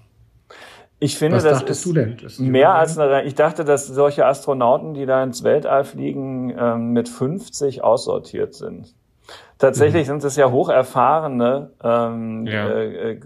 [1.04, 5.08] Ich finde, Was das ist das mehr als eine, ich dachte, dass solche Astronauten, die
[5.08, 8.94] da ins Weltall fliegen, ähm, mit 50 aussortiert sind.
[9.58, 10.20] Tatsächlich mhm.
[10.20, 12.70] sind es ja hocherfahrene ähm, ja.
[12.70, 13.20] Äh, äh,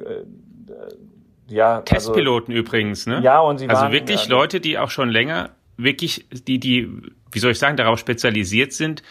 [1.47, 3.19] ja, also Testpiloten also, übrigens, ne?
[3.21, 6.89] Ja, und sie also waren, wirklich ja, Leute, die auch schon länger wirklich die die
[7.35, 9.03] wie soll ich sagen, darauf spezialisiert sind,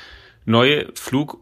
[0.46, 1.38] neue Flug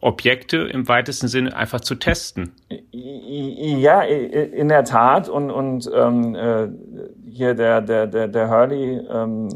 [0.00, 2.52] Objekte im weitesten Sinne einfach zu testen.
[2.90, 5.28] Ja, in der Tat.
[5.28, 6.68] Und, und ähm, äh,
[7.30, 9.48] hier der, der, der, der Hurley, ähm,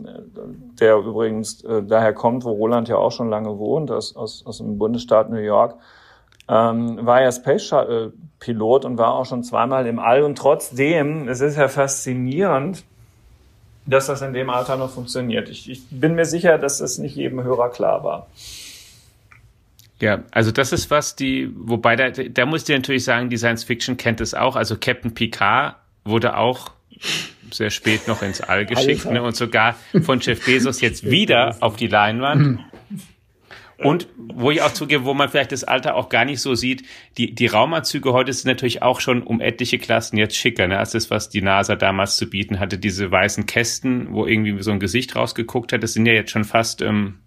[0.81, 4.59] der übrigens äh, daher kommt, wo Roland ja auch schon lange wohnt, aus, aus, aus
[4.59, 5.75] dem Bundesstaat New York,
[6.49, 10.23] ähm, war ja Space Shuttle Pilot und war auch schon zweimal im All.
[10.23, 12.85] Und trotzdem, es ist ja faszinierend,
[13.87, 15.49] dass das in dem Alter noch funktioniert.
[15.49, 18.27] Ich, ich bin mir sicher, dass das nicht jedem Hörer klar war.
[20.01, 23.39] Ja, also das ist was, die, wobei da, da muss ich dir natürlich sagen, die
[23.39, 24.57] Science Fiction kennt es auch.
[24.57, 26.73] Also Captain Picard wurde auch
[27.51, 31.77] sehr spät noch ins All geschickt ne, und sogar von Jeff Bezos jetzt wieder auf
[31.77, 32.61] die Leinwand.
[33.79, 36.85] Und wo ich auch zugebe, wo man vielleicht das Alter auch gar nicht so sieht,
[37.19, 40.93] die, die Raumanzüge heute sind natürlich auch schon um etliche Klassen jetzt schicker, ne, als
[40.93, 42.79] das, was die NASA damals zu bieten hatte.
[42.79, 46.45] Diese weißen Kästen, wo irgendwie so ein Gesicht rausgeguckt hat, das sind ja jetzt schon
[46.45, 47.19] fast, ähm,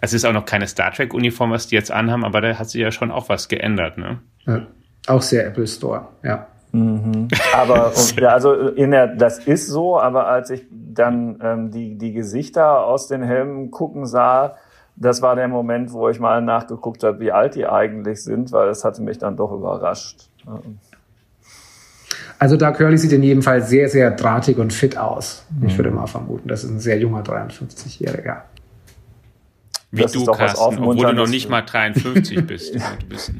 [0.00, 2.80] es ist auch noch keine Star Trek-Uniform, was die jetzt anhaben, aber da hat sich
[2.80, 4.20] ja schon auch was geändert, ne?
[4.46, 4.66] Ja,
[5.06, 6.46] auch sehr Apple Store, ja.
[6.72, 7.28] Mhm.
[7.54, 12.12] Aber ja, also in der, das ist so, aber als ich dann ähm, die, die
[12.12, 14.56] Gesichter aus den Helmen gucken sah,
[14.96, 18.68] das war der Moment, wo ich mal nachgeguckt habe, wie alt die eigentlich sind, weil
[18.68, 20.28] es hatte mich dann doch überrascht.
[22.38, 25.46] Also da Curly sieht in jedem Fall sehr, sehr drahtig und fit aus.
[25.62, 25.78] Ich mhm.
[25.78, 28.42] würde mal vermuten, das ist ein sehr junger 53-Jähriger.
[29.96, 32.74] Wie das du, Carsten, obwohl du noch nicht mal 53 bist.
[32.74, 33.32] du bist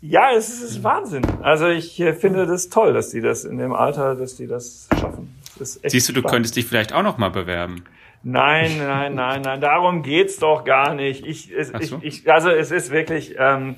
[0.00, 1.24] ja, es ist, es ist Wahnsinn.
[1.42, 4.88] Also ich äh, finde das toll, dass die das in dem Alter, dass die das
[4.98, 5.34] schaffen.
[5.58, 6.32] Das Siehst du, du spannend.
[6.32, 7.84] könntest dich vielleicht auch noch mal bewerben.
[8.22, 11.26] Nein, nein, nein, nein, darum geht's doch gar nicht.
[11.26, 11.98] Ich, es, so.
[12.02, 13.76] ich, ich, also es ist wirklich ähm,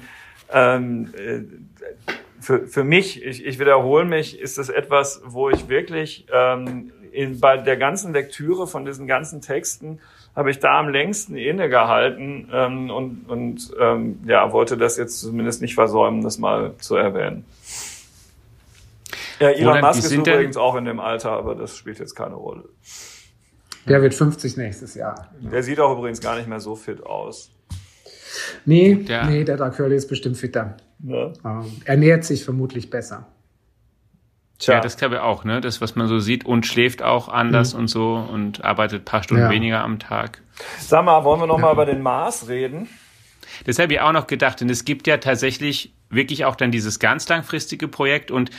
[0.52, 1.42] ähm, äh,
[2.40, 7.40] für, für mich, ich, ich wiederhole mich, ist es etwas, wo ich wirklich ähm, in,
[7.40, 10.00] bei der ganzen Lektüre von diesen ganzen Texten
[10.34, 15.60] habe ich da am längsten innegehalten ähm, und, und ähm, ja, wollte das jetzt zumindest
[15.60, 17.44] nicht versäumen, das mal zu erwähnen.
[19.40, 22.34] Ja, Elon Roland, Musk ist übrigens auch in dem Alter, aber das spielt jetzt keine
[22.34, 22.64] Rolle.
[23.88, 25.30] Der wird 50 nächstes Jahr.
[25.40, 27.50] Der sieht auch übrigens gar nicht mehr so fit aus.
[28.64, 30.76] Nee, der, nee, der Dark Curly ist bestimmt fitter.
[30.98, 31.32] Ne?
[31.44, 33.26] Ähm, er nähert sich vermutlich besser.
[34.60, 34.74] Tja.
[34.74, 35.62] Ja, das glaube ich auch, ne?
[35.62, 37.80] Das, was man so sieht und schläft auch anders mhm.
[37.80, 39.50] und so und arbeitet paar Stunden ja.
[39.50, 40.42] weniger am Tag.
[40.78, 41.64] Sag mal, wollen wir noch ja.
[41.64, 42.86] mal über den Mars reden?
[43.64, 46.98] Das habe ich auch noch gedacht, denn es gibt ja tatsächlich wirklich auch dann dieses
[46.98, 48.50] ganz langfristige Projekt und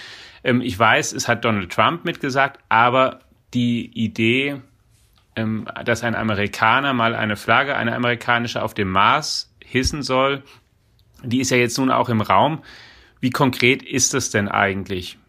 [0.43, 3.19] ähm, ich weiß, es hat Donald Trump mitgesagt, aber
[3.53, 4.59] die Idee,
[5.35, 10.41] ähm, dass ein Amerikaner mal eine Flagge, eine amerikanische auf dem Mars hissen soll,
[11.23, 12.63] die ist ja jetzt nun auch im Raum.
[13.19, 15.19] Wie konkret ist das denn eigentlich?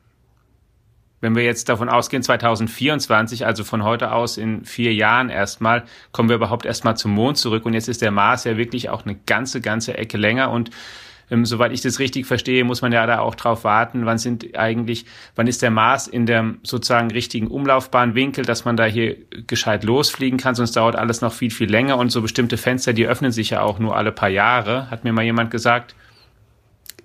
[1.22, 6.28] Wenn wir jetzt davon ausgehen, 2024, also von heute aus in vier Jahren erstmal, kommen
[6.28, 7.64] wir überhaupt erstmal zum Mond zurück.
[7.64, 10.50] Und jetzt ist der Mars ja wirklich auch eine ganze, ganze Ecke länger.
[10.50, 10.70] Und
[11.30, 14.58] ähm, soweit ich das richtig verstehe, muss man ja da auch drauf warten, wann sind
[14.58, 15.06] eigentlich,
[15.36, 20.40] wann ist der Mars in dem sozusagen richtigen Umlaufbahnwinkel, dass man da hier gescheit losfliegen
[20.40, 23.50] kann, sonst dauert alles noch viel, viel länger und so bestimmte Fenster, die öffnen sich
[23.50, 25.94] ja auch nur alle paar Jahre, hat mir mal jemand gesagt.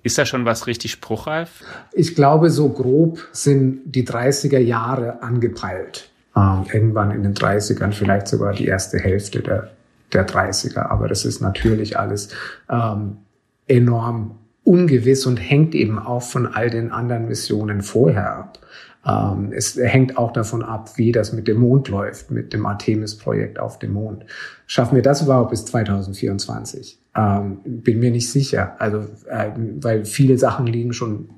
[0.02, 1.64] Ist da schon was richtig spruchreif?
[1.92, 6.10] Ich glaube, so grob sind die 30er Jahre angepeilt.
[6.36, 9.70] Ähm, irgendwann in den 30ern, vielleicht sogar die erste Hälfte der,
[10.12, 10.88] der 30er.
[10.88, 12.28] Aber das ist natürlich alles
[12.70, 13.18] ähm,
[13.66, 18.58] enorm ungewiss und hängt eben auch von all den anderen Missionen vorher ab.
[19.06, 23.58] Ähm, es hängt auch davon ab, wie das mit dem Mond läuft, mit dem Artemis-Projekt
[23.58, 24.24] auf dem Mond.
[24.66, 26.98] Schaffen wir das überhaupt bis 2024?
[27.16, 28.76] Ähm, bin mir nicht sicher.
[28.78, 31.30] Also, äh, weil viele Sachen liegen schon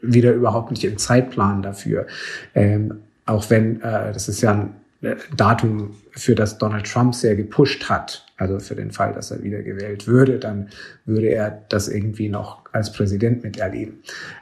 [0.00, 2.06] wieder überhaupt nicht im Zeitplan dafür.
[2.54, 7.36] Ähm, auch wenn, äh, das ist ja ein äh, Datum, für das Donald Trump sehr
[7.36, 8.26] gepusht hat.
[8.38, 10.68] Also für den Fall, dass er wieder gewählt würde, dann
[11.04, 13.98] würde er das irgendwie noch als Präsident miterleben.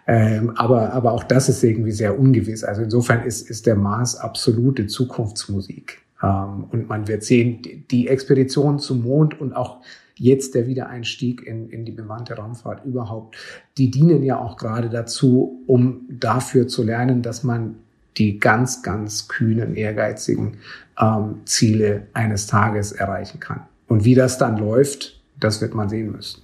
[0.07, 2.63] Ähm, aber, aber auch das ist irgendwie sehr ungewiss.
[2.63, 6.03] Also insofern ist, ist der Mars absolute Zukunftsmusik.
[6.23, 9.81] Ähm, und man wird sehen, die Expedition zum Mond und auch
[10.19, 13.37] jetzt der Wiedereinstieg in, in die bemannte Raumfahrt überhaupt,
[13.79, 17.77] die dienen ja auch gerade dazu, um dafür zu lernen, dass man
[18.19, 20.59] die ganz, ganz kühnen, ehrgeizigen
[21.01, 23.63] ähm, Ziele eines Tages erreichen kann.
[23.89, 26.43] Und wie das dann läuft, das wird man sehen müssen.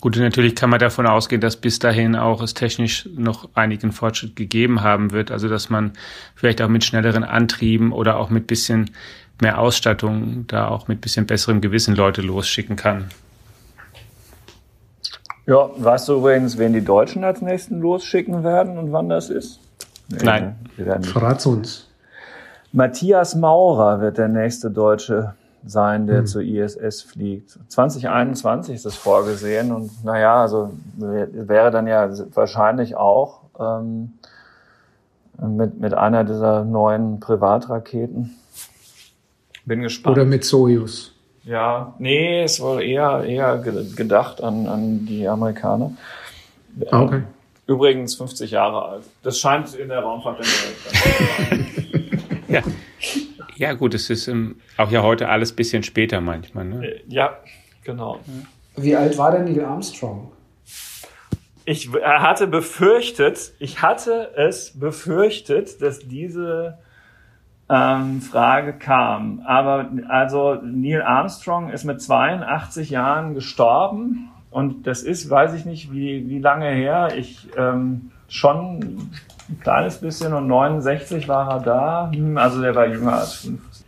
[0.00, 4.36] Gut, natürlich kann man davon ausgehen, dass bis dahin auch es technisch noch einigen Fortschritt
[4.36, 5.32] gegeben haben wird.
[5.32, 5.92] Also, dass man
[6.36, 8.90] vielleicht auch mit schnelleren Antrieben oder auch mit bisschen
[9.40, 13.06] mehr Ausstattung da auch mit bisschen besserem Gewissen Leute losschicken kann.
[15.46, 19.58] Ja, weißt du übrigens, wen die Deutschen als nächsten losschicken werden und wann das ist?
[20.08, 20.56] Nee, Nein.
[21.02, 21.88] Verrat's uns.
[22.70, 25.34] Matthias Maurer wird der nächste Deutsche
[25.64, 26.26] sein, der hm.
[26.26, 27.58] zur ISS fliegt.
[27.68, 34.14] 2021 ist das vorgesehen und naja, also wäre dann ja wahrscheinlich auch ähm,
[35.40, 38.36] mit, mit einer dieser neuen Privatraketen.
[39.64, 40.16] Bin gespannt.
[40.16, 41.12] Oder mit Soyuz.
[41.44, 45.92] Ja, nee, ist wohl eher, eher gedacht an, an die Amerikaner.
[46.90, 47.22] Ah, okay.
[47.66, 49.04] Übrigens 50 Jahre alt.
[49.22, 50.38] Das scheint in der Raumfahrt
[52.48, 52.62] ja.
[53.58, 56.64] Ja, gut, es ist ähm, auch ja heute alles bisschen später manchmal.
[56.64, 56.86] Ne?
[56.86, 57.38] Äh, ja,
[57.82, 58.20] genau.
[58.76, 60.30] Wie alt war denn Neil Armstrong?
[61.64, 66.78] Ich hatte befürchtet, ich hatte es befürchtet, dass diese
[67.68, 69.42] ähm, Frage kam.
[69.44, 75.92] Aber also Neil Armstrong ist mit 82 Jahren gestorben und das ist, weiß ich nicht,
[75.92, 77.08] wie, wie lange her.
[77.16, 79.10] Ich ähm, schon
[79.48, 82.10] ein kleines bisschen und 69 war er da.
[82.12, 83.86] Hm, also der war jünger als 50.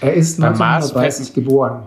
[0.00, 1.84] Er ist 1930 geboren.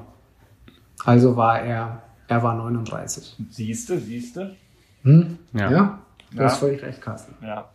[1.04, 3.36] Also war er, er war 39.
[3.50, 4.56] Siehste, siehste.
[5.04, 5.38] Hm?
[5.54, 5.72] Ja.
[5.72, 6.00] ja,
[6.32, 6.44] du ja.
[6.46, 7.36] hast völlig recht, Carsten.
[7.46, 7.66] Ja.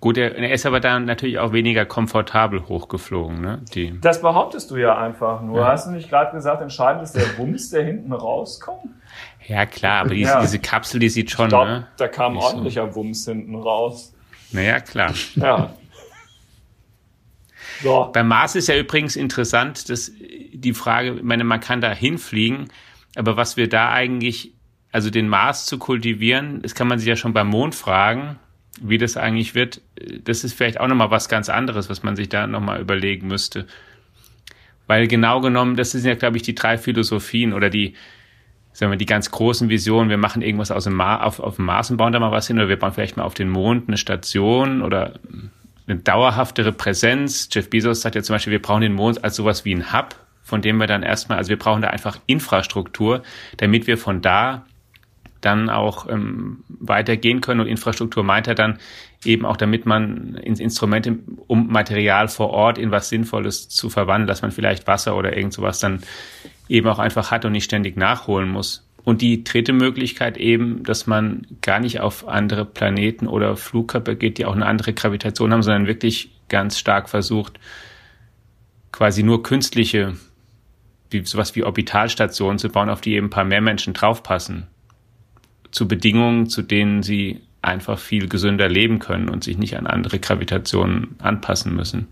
[0.00, 3.40] Gut, er, er, ist aber dann natürlich auch weniger komfortabel hochgeflogen.
[3.40, 3.62] Ne?
[3.74, 5.60] Die das behauptest du ja einfach nur.
[5.60, 5.68] Ja.
[5.68, 8.90] Hast du nicht gerade gesagt, entscheidend ist der Wumms, der hinten rauskommt?
[9.46, 10.40] Ja, klar, aber diese, ja.
[10.40, 11.46] diese Kapsel, die sieht schon.
[11.46, 11.86] Ich glaub, ne?
[11.96, 12.96] Da kam nicht ordentlicher so.
[12.96, 14.13] Wumms hinten raus.
[14.54, 15.14] Naja, klar.
[15.34, 15.74] Ja.
[17.82, 18.10] So.
[18.12, 20.12] Beim Mars ist ja übrigens interessant, dass
[20.52, 22.68] die Frage, ich meine, man kann da hinfliegen,
[23.16, 24.52] aber was wir da eigentlich,
[24.92, 28.38] also den Mars zu kultivieren, das kann man sich ja schon beim Mond fragen
[28.80, 29.80] wie das eigentlich wird,
[30.24, 33.66] das ist vielleicht auch nochmal was ganz anderes, was man sich da nochmal überlegen müsste.
[34.86, 37.94] Weil genau genommen, das sind ja, glaube ich, die drei Philosophien oder die,
[38.74, 40.10] sagen wir, die ganz großen Visionen.
[40.10, 42.48] Wir machen irgendwas aus dem Mar auf, auf dem Mars und bauen da mal was
[42.48, 45.14] hin oder wir bauen vielleicht mal auf den Mond eine Station oder
[45.86, 47.48] eine dauerhaftere Präsenz.
[47.52, 50.16] Jeff Bezos sagt ja zum Beispiel, wir brauchen den Mond als sowas wie ein Hub,
[50.42, 53.22] von dem wir dann erstmal, also wir brauchen da einfach Infrastruktur,
[53.56, 54.66] damit wir von da
[55.40, 57.60] dann auch ähm, weitergehen können.
[57.60, 58.78] Und Infrastruktur meint er dann
[59.24, 64.26] eben auch, damit man ins Instrumente, um Material vor Ort in was Sinnvolles zu verwandeln,
[64.26, 66.02] dass man vielleicht Wasser oder irgend sowas dann
[66.68, 68.88] eben auch einfach hat und nicht ständig nachholen muss.
[69.04, 74.38] Und die dritte Möglichkeit eben, dass man gar nicht auf andere Planeten oder Flugkörper geht,
[74.38, 77.60] die auch eine andere Gravitation haben, sondern wirklich ganz stark versucht,
[78.92, 80.16] quasi nur künstliche,
[81.10, 84.68] wie, sowas wie Orbitalstationen zu bauen, auf die eben ein paar mehr Menschen draufpassen
[85.70, 90.18] zu Bedingungen, zu denen sie einfach viel gesünder leben können und sich nicht an andere
[90.18, 92.08] Gravitationen anpassen müssen.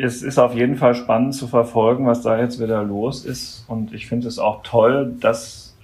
[0.00, 3.64] Es ist auf jeden Fall spannend zu verfolgen, was da jetzt wieder los ist.
[3.68, 5.76] Und ich finde es auch toll, dass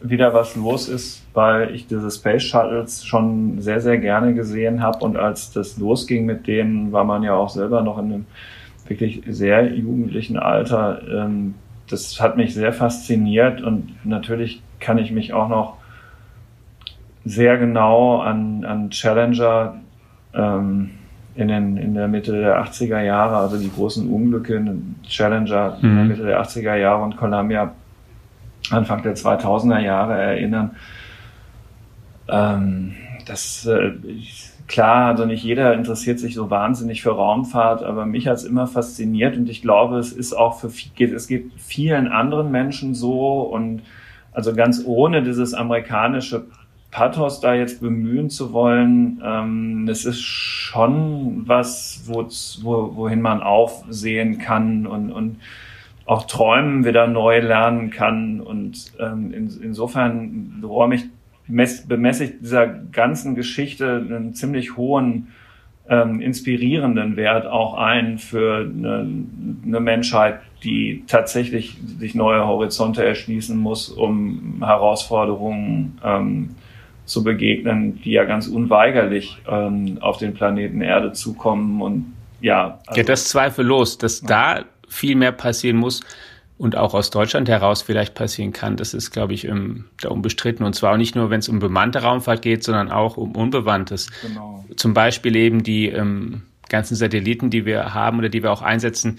[0.00, 5.04] wieder was los ist, weil ich diese Space Shuttles schon sehr, sehr gerne gesehen habe.
[5.04, 8.26] Und als das losging mit denen, war man ja auch selber noch in einem
[8.86, 11.00] wirklich sehr jugendlichen Alter.
[11.08, 11.54] Ähm,
[11.88, 15.76] das hat mich sehr fasziniert und natürlich kann ich mich auch noch
[17.24, 19.76] sehr genau an, an Challenger
[20.34, 20.90] ähm,
[21.36, 25.88] in, den, in der Mitte der 80er Jahre, also die großen Unglücke, Challenger mhm.
[25.88, 26.08] in der mhm.
[26.08, 27.72] Mitte der 80er Jahre und Columbia
[28.70, 30.72] Anfang der 2000er Jahre erinnern.
[32.28, 32.94] Ähm,
[33.26, 33.92] das, äh,
[34.66, 38.66] klar, also nicht jeder interessiert sich so wahnsinnig für Raumfahrt, aber mich hat es immer
[38.66, 43.42] fasziniert und ich glaube, es ist auch für geht, es geht vielen anderen Menschen so
[43.42, 43.82] und
[44.32, 46.46] also ganz ohne dieses amerikanische
[46.96, 52.26] Pathos da jetzt bemühen zu wollen, ähm, es ist schon was, wo,
[52.62, 55.36] wo, wohin man aufsehen kann und, und
[56.06, 58.40] auch Träumen wieder neu lernen kann.
[58.40, 61.04] Und ähm, in, insofern räume ich
[61.48, 65.28] bemesse ich dieser ganzen Geschichte einen ziemlich hohen
[65.90, 69.06] ähm, inspirierenden Wert auch ein für eine,
[69.66, 76.54] eine Menschheit, die tatsächlich sich neue Horizonte erschließen muss, um Herausforderungen ähm,
[77.06, 82.80] zu begegnen, die ja ganz unweigerlich ähm, auf den Planeten Erde zukommen und ja.
[82.86, 84.28] Also, ja, das zweifellos, dass ja.
[84.28, 86.02] da viel mehr passieren muss
[86.58, 88.76] und auch aus Deutschland heraus vielleicht passieren kann.
[88.76, 90.64] Das ist, glaube ich, um, da unbestritten.
[90.64, 94.08] Und zwar auch nicht nur, wenn es um bemannte Raumfahrt geht, sondern auch um unbewandtes.
[94.22, 94.64] Genau.
[94.76, 99.18] Zum Beispiel eben die ähm, ganzen Satelliten, die wir haben oder die wir auch einsetzen,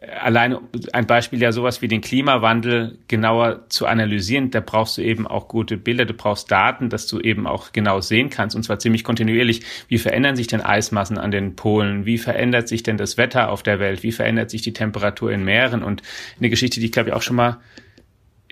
[0.00, 0.60] alleine
[0.92, 5.48] ein Beispiel ja sowas wie den Klimawandel genauer zu analysieren, da brauchst du eben auch
[5.48, 9.04] gute Bilder, du brauchst Daten, dass du eben auch genau sehen kannst und zwar ziemlich
[9.04, 9.62] kontinuierlich.
[9.88, 12.04] Wie verändern sich denn Eismassen an den Polen?
[12.04, 14.02] Wie verändert sich denn das Wetter auf der Welt?
[14.02, 15.82] Wie verändert sich die Temperatur in Meeren?
[15.82, 16.02] Und
[16.38, 17.58] eine Geschichte, die ich glaube ich auch schon mal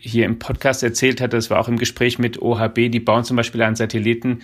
[0.01, 3.37] hier im Podcast erzählt hatte, das war auch im Gespräch mit OHB, die bauen zum
[3.37, 4.41] Beispiel einen Satelliten,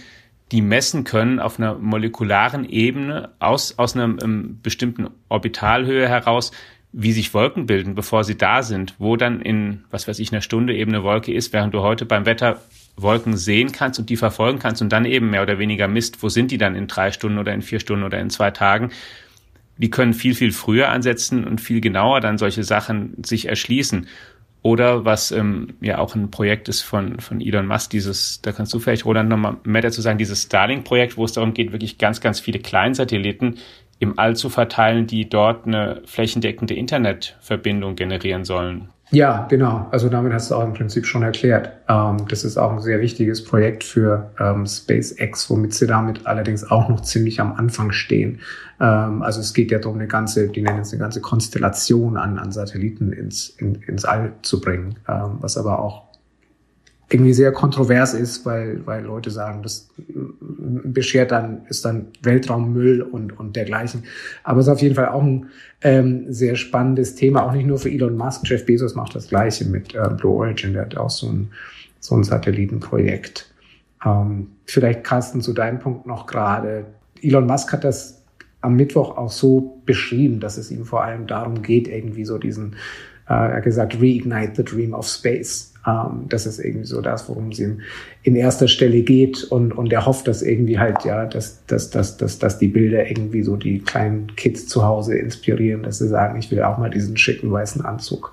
[0.52, 6.50] die messen können auf einer molekularen Ebene aus, aus einer ähm, bestimmten Orbitalhöhe heraus,
[6.92, 10.40] wie sich Wolken bilden, bevor sie da sind, wo dann in, was weiß ich, einer
[10.40, 12.60] Stunde eben eine Wolke ist, während du heute beim Wetter
[12.96, 16.28] Wolken sehen kannst und die verfolgen kannst und dann eben mehr oder weniger misst, wo
[16.28, 18.90] sind die dann in drei Stunden oder in vier Stunden oder in zwei Tagen.
[19.78, 24.06] Die können viel, viel früher ansetzen und viel genauer dann solche Sachen sich erschließen.
[24.62, 28.74] Oder was ähm, ja auch ein Projekt ist von, von Elon Musk, dieses, da kannst
[28.74, 32.20] du vielleicht, Roland, nochmal mehr dazu sagen, dieses Starlink-Projekt, wo es darum geht, wirklich ganz,
[32.20, 33.56] ganz viele Kleinsatelliten
[34.00, 38.88] im All zu verteilen, die dort eine flächendeckende Internetverbindung generieren sollen.
[39.12, 39.88] Ja, genau.
[39.90, 41.70] Also damit hast du auch im Prinzip schon erklärt.
[41.88, 46.70] Ähm, das ist auch ein sehr wichtiges Projekt für ähm, SpaceX, womit sie damit allerdings
[46.70, 48.40] auch noch ziemlich am Anfang stehen.
[48.80, 52.38] Ähm, also es geht ja darum, eine ganze, die nennen es eine ganze Konstellation an,
[52.38, 56.09] an Satelliten ins, in, ins All zu bringen, ähm, was aber auch
[57.12, 63.36] irgendwie sehr kontrovers ist, weil, weil Leute sagen, das beschert dann, ist dann Weltraummüll und,
[63.38, 64.04] und dergleichen.
[64.44, 65.46] Aber es ist auf jeden Fall auch ein
[65.82, 68.42] ähm, sehr spannendes Thema, auch nicht nur für Elon Musk.
[68.44, 71.50] Jeff Bezos macht das Gleiche mit äh, Blue Origin, der hat auch so ein,
[71.98, 73.52] so ein Satellitenprojekt.
[74.04, 76.84] Ähm, vielleicht, Carsten, zu deinem Punkt noch gerade.
[77.20, 78.22] Elon Musk hat das
[78.60, 82.74] am Mittwoch auch so beschrieben, dass es ihm vor allem darum geht, irgendwie so diesen,
[83.28, 87.28] äh, er hat gesagt, reignite the dream of space ähm, das ist irgendwie so das,
[87.28, 87.80] worum es ihm
[88.22, 92.16] in erster Stelle geht und, und er hofft, dass irgendwie halt, ja, dass, dass, dass,
[92.16, 96.38] dass, dass die Bilder irgendwie so die kleinen Kids zu Hause inspirieren, dass sie sagen,
[96.38, 98.32] ich will auch mal diesen schicken weißen Anzug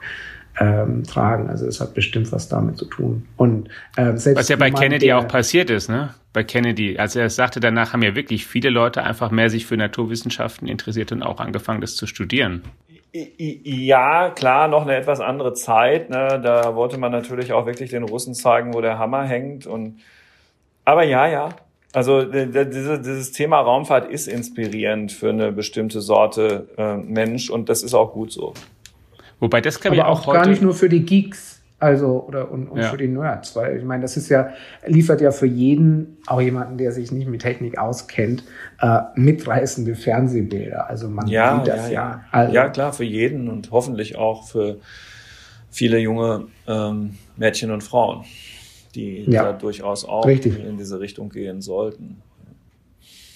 [0.59, 1.49] ähm, tragen.
[1.49, 3.25] Also es hat bestimmt was damit zu tun.
[3.37, 6.13] Und ähm, selbst was ja bei Kennedy auch passiert ist, ne?
[6.33, 9.65] Bei Kennedy, als er es sagte, danach haben ja wirklich viele Leute einfach mehr sich
[9.65, 12.61] für Naturwissenschaften interessiert und auch angefangen, das zu studieren.
[13.13, 16.09] Ja, klar, noch eine etwas andere Zeit.
[16.09, 16.39] Ne?
[16.43, 19.65] Da wollte man natürlich auch wirklich den Russen zeigen, wo der Hammer hängt.
[19.65, 19.99] Und
[20.85, 21.49] aber ja, ja.
[21.93, 27.81] Also diese, dieses Thema Raumfahrt ist inspirierend für eine bestimmte Sorte äh, Mensch und das
[27.81, 28.53] ist auch gut so.
[29.39, 31.56] Wobei das kann aber auch, auch gar nicht nur für die Geeks.
[31.79, 32.89] Also, oder und, und ja.
[32.89, 34.49] für die Nerds, weil ich meine, das ist ja,
[34.87, 38.43] liefert ja für jeden, auch jemanden, der sich nicht mit Technik auskennt,
[38.81, 40.89] äh, mitreißende Fernsehbilder.
[40.89, 41.91] Also man ja, sieht das ja.
[41.91, 42.25] Ja.
[42.31, 44.79] Also, ja, klar, für jeden und hoffentlich auch für
[45.69, 48.25] viele junge ähm, Mädchen und Frauen,
[48.95, 50.59] die ja, da durchaus auch richtig.
[50.59, 52.23] in diese Richtung gehen sollten.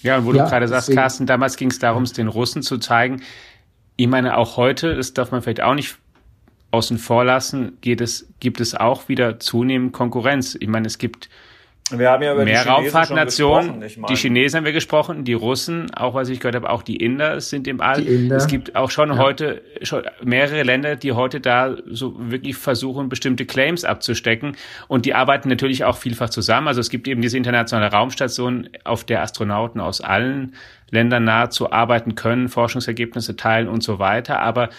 [0.02, 2.64] Ja, und wo ja, du gerade sagst, Carsten, damals ging es darum, es den Russen
[2.64, 3.22] zu zeigen.
[3.98, 6.00] Ich meine, auch heute, das darf man vielleicht auch nicht
[6.72, 10.58] außen vor lassen, geht es, gibt es auch wieder zunehmend Konkurrenz.
[10.60, 11.30] Ich meine, es gibt
[11.98, 13.84] wir haben ja über mehr Raumfahrtnationen.
[14.10, 17.42] Die Chinesen haben wir gesprochen, die Russen, auch was ich gehört habe, auch die Inder
[17.42, 18.06] sind im All.
[18.08, 19.18] Es gibt auch schon ja.
[19.18, 24.56] heute schon mehrere Länder, die heute da so wirklich versuchen, bestimmte Claims abzustecken.
[24.88, 26.68] Und die arbeiten natürlich auch vielfach zusammen.
[26.68, 30.56] Also es gibt eben diese internationale Raumstation, auf der Astronauten aus allen
[30.90, 34.40] Ländern nahezu arbeiten können, Forschungsergebnisse teilen und so weiter.
[34.40, 34.70] Aber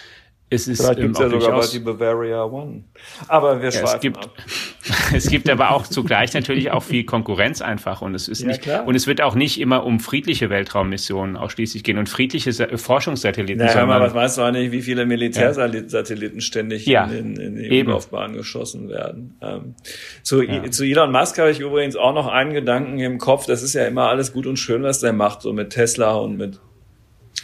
[0.52, 2.84] es ist Vielleicht gibt es ja sogar bald die Bavaria One.
[3.28, 4.30] Aber wir ja, es gibt, ab.
[5.14, 8.62] es gibt aber auch zugleich natürlich auch viel Konkurrenz einfach und es ist ja, nicht
[8.62, 8.86] klar.
[8.86, 13.64] und es wird auch nicht immer um friedliche Weltraummissionen ausschließlich gehen und friedliche Forschungssatelliten.
[13.64, 17.70] Naja, hör mal, was weißt du eigentlich, wie viele Militärsatelliten ständig ja, in, in, in
[17.70, 19.38] die Umlaufbahn geschossen werden?
[19.40, 19.74] Ähm,
[20.22, 20.70] zu, ja.
[20.70, 23.46] zu Elon Musk habe ich übrigens auch noch einen Gedanken im Kopf.
[23.46, 26.36] Das ist ja immer alles gut und schön, was der macht, so mit Tesla und
[26.36, 26.60] mit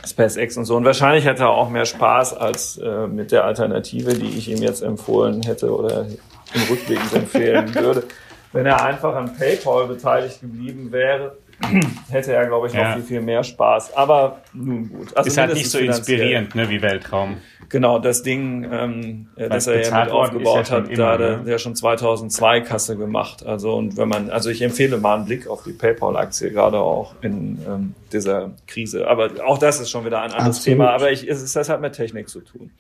[0.07, 0.77] SpaceX und so.
[0.77, 4.63] Und wahrscheinlich hätte er auch mehr Spaß als äh, mit der Alternative, die ich ihm
[4.63, 6.07] jetzt empfohlen hätte oder
[6.55, 8.05] im Rückblick empfehlen würde.
[8.53, 11.37] Wenn er einfach an PayPal beteiligt geblieben wäre,
[12.11, 12.95] hätte er, glaube ich, noch ja.
[12.95, 13.97] viel, viel mehr Spaß.
[13.97, 15.17] Aber nun gut.
[15.17, 17.39] Also ist halt nicht so inspirierend ne, wie Weltraum.
[17.69, 21.51] Genau, das Ding, ähm, das er ja mit aufgebaut ja hat, da hat er ne?
[21.51, 23.45] ja schon 2002 Kasse gemacht.
[23.45, 27.15] Also und wenn man, also ich empfehle mal einen Blick auf die PayPal-Aktie, gerade auch
[27.21, 29.07] in ähm, dieser Krise.
[29.07, 30.79] Aber auch das ist schon wieder ein anderes Absolut.
[30.79, 30.91] Thema.
[30.93, 32.71] Aber ich, es ist, das hat mit Technik zu tun.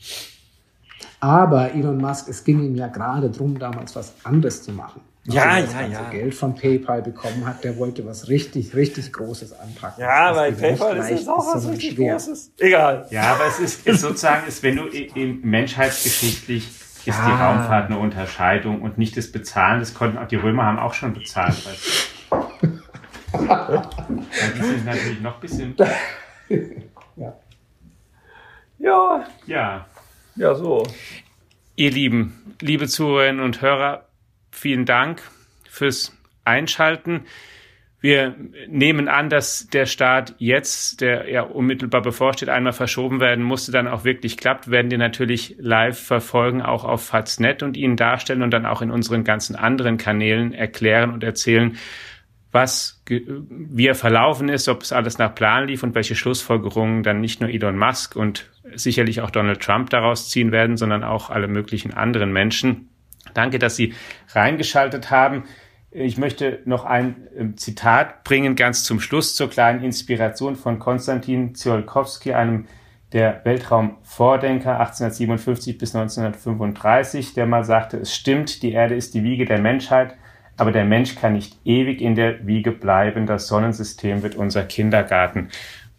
[1.21, 5.01] Aber Elon Musk, es ging ihm ja gerade darum, damals was anderes zu machen.
[5.31, 6.11] Ja, ja, ja.
[6.11, 10.03] Geld von PayPal bekommen hat, der wollte was richtig, richtig Großes anpacken.
[10.03, 12.13] Ja, weil PayPal ist auch was richtig schwer.
[12.13, 12.53] Großes.
[12.59, 13.07] Egal.
[13.11, 16.69] Ja, aber es ist, ist sozusagen, ist, wenn du in menschheitsgeschichtlich
[17.09, 17.27] ist ja.
[17.27, 19.81] die Raumfahrt eine Unterscheidung und nicht das Bezahlen.
[19.81, 21.57] Das konnten auch die Römer haben auch schon bezahlt.
[23.33, 25.77] die sind natürlich noch ein bisschen.
[27.17, 27.35] Ja.
[28.79, 29.27] Ja.
[29.47, 29.87] Ja.
[30.37, 30.87] Ja, so.
[31.75, 34.08] Ihr Lieben, liebe Zuhörerinnen und Hörer,
[34.51, 35.23] vielen Dank
[35.69, 37.27] fürs Einschalten.
[38.01, 38.37] Wir
[38.69, 43.89] nehmen an, dass der Start jetzt, der ja unmittelbar bevorsteht, einmal verschoben werden musste, dann
[43.89, 48.53] auch wirklich klappt, werden wir natürlich live verfolgen, auch auf Faznet und Ihnen darstellen und
[48.53, 51.77] dann auch in unseren ganzen anderen Kanälen erklären und erzählen,
[52.53, 57.21] was, wie er verlaufen ist, ob es alles nach Plan lief und welche Schlussfolgerungen dann
[57.21, 61.49] nicht nur Elon Musk und sicherlich auch Donald Trump daraus ziehen werden, sondern auch alle
[61.49, 62.88] möglichen anderen Menschen.
[63.35, 63.95] Danke, dass Sie
[64.33, 65.45] reingeschaltet haben.
[65.91, 71.55] Ich möchte noch ein ähm, Zitat bringen, ganz zum Schluss zur kleinen Inspiration von Konstantin
[71.55, 72.67] Tsiolkovsky, einem
[73.13, 79.47] der Weltraumvordenker 1857 bis 1935, der mal sagte, es stimmt, die Erde ist die Wiege
[79.47, 80.15] der Menschheit,
[80.59, 85.49] aber der Mensch kann nicht ewig in der Wiege bleiben, das Sonnensystem wird unser Kindergarten.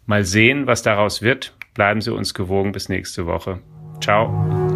[0.06, 1.54] Mal sehen, was daraus wird.
[1.74, 3.60] Bleiben Sie uns gewogen bis nächste Woche.
[4.00, 4.69] Ciao.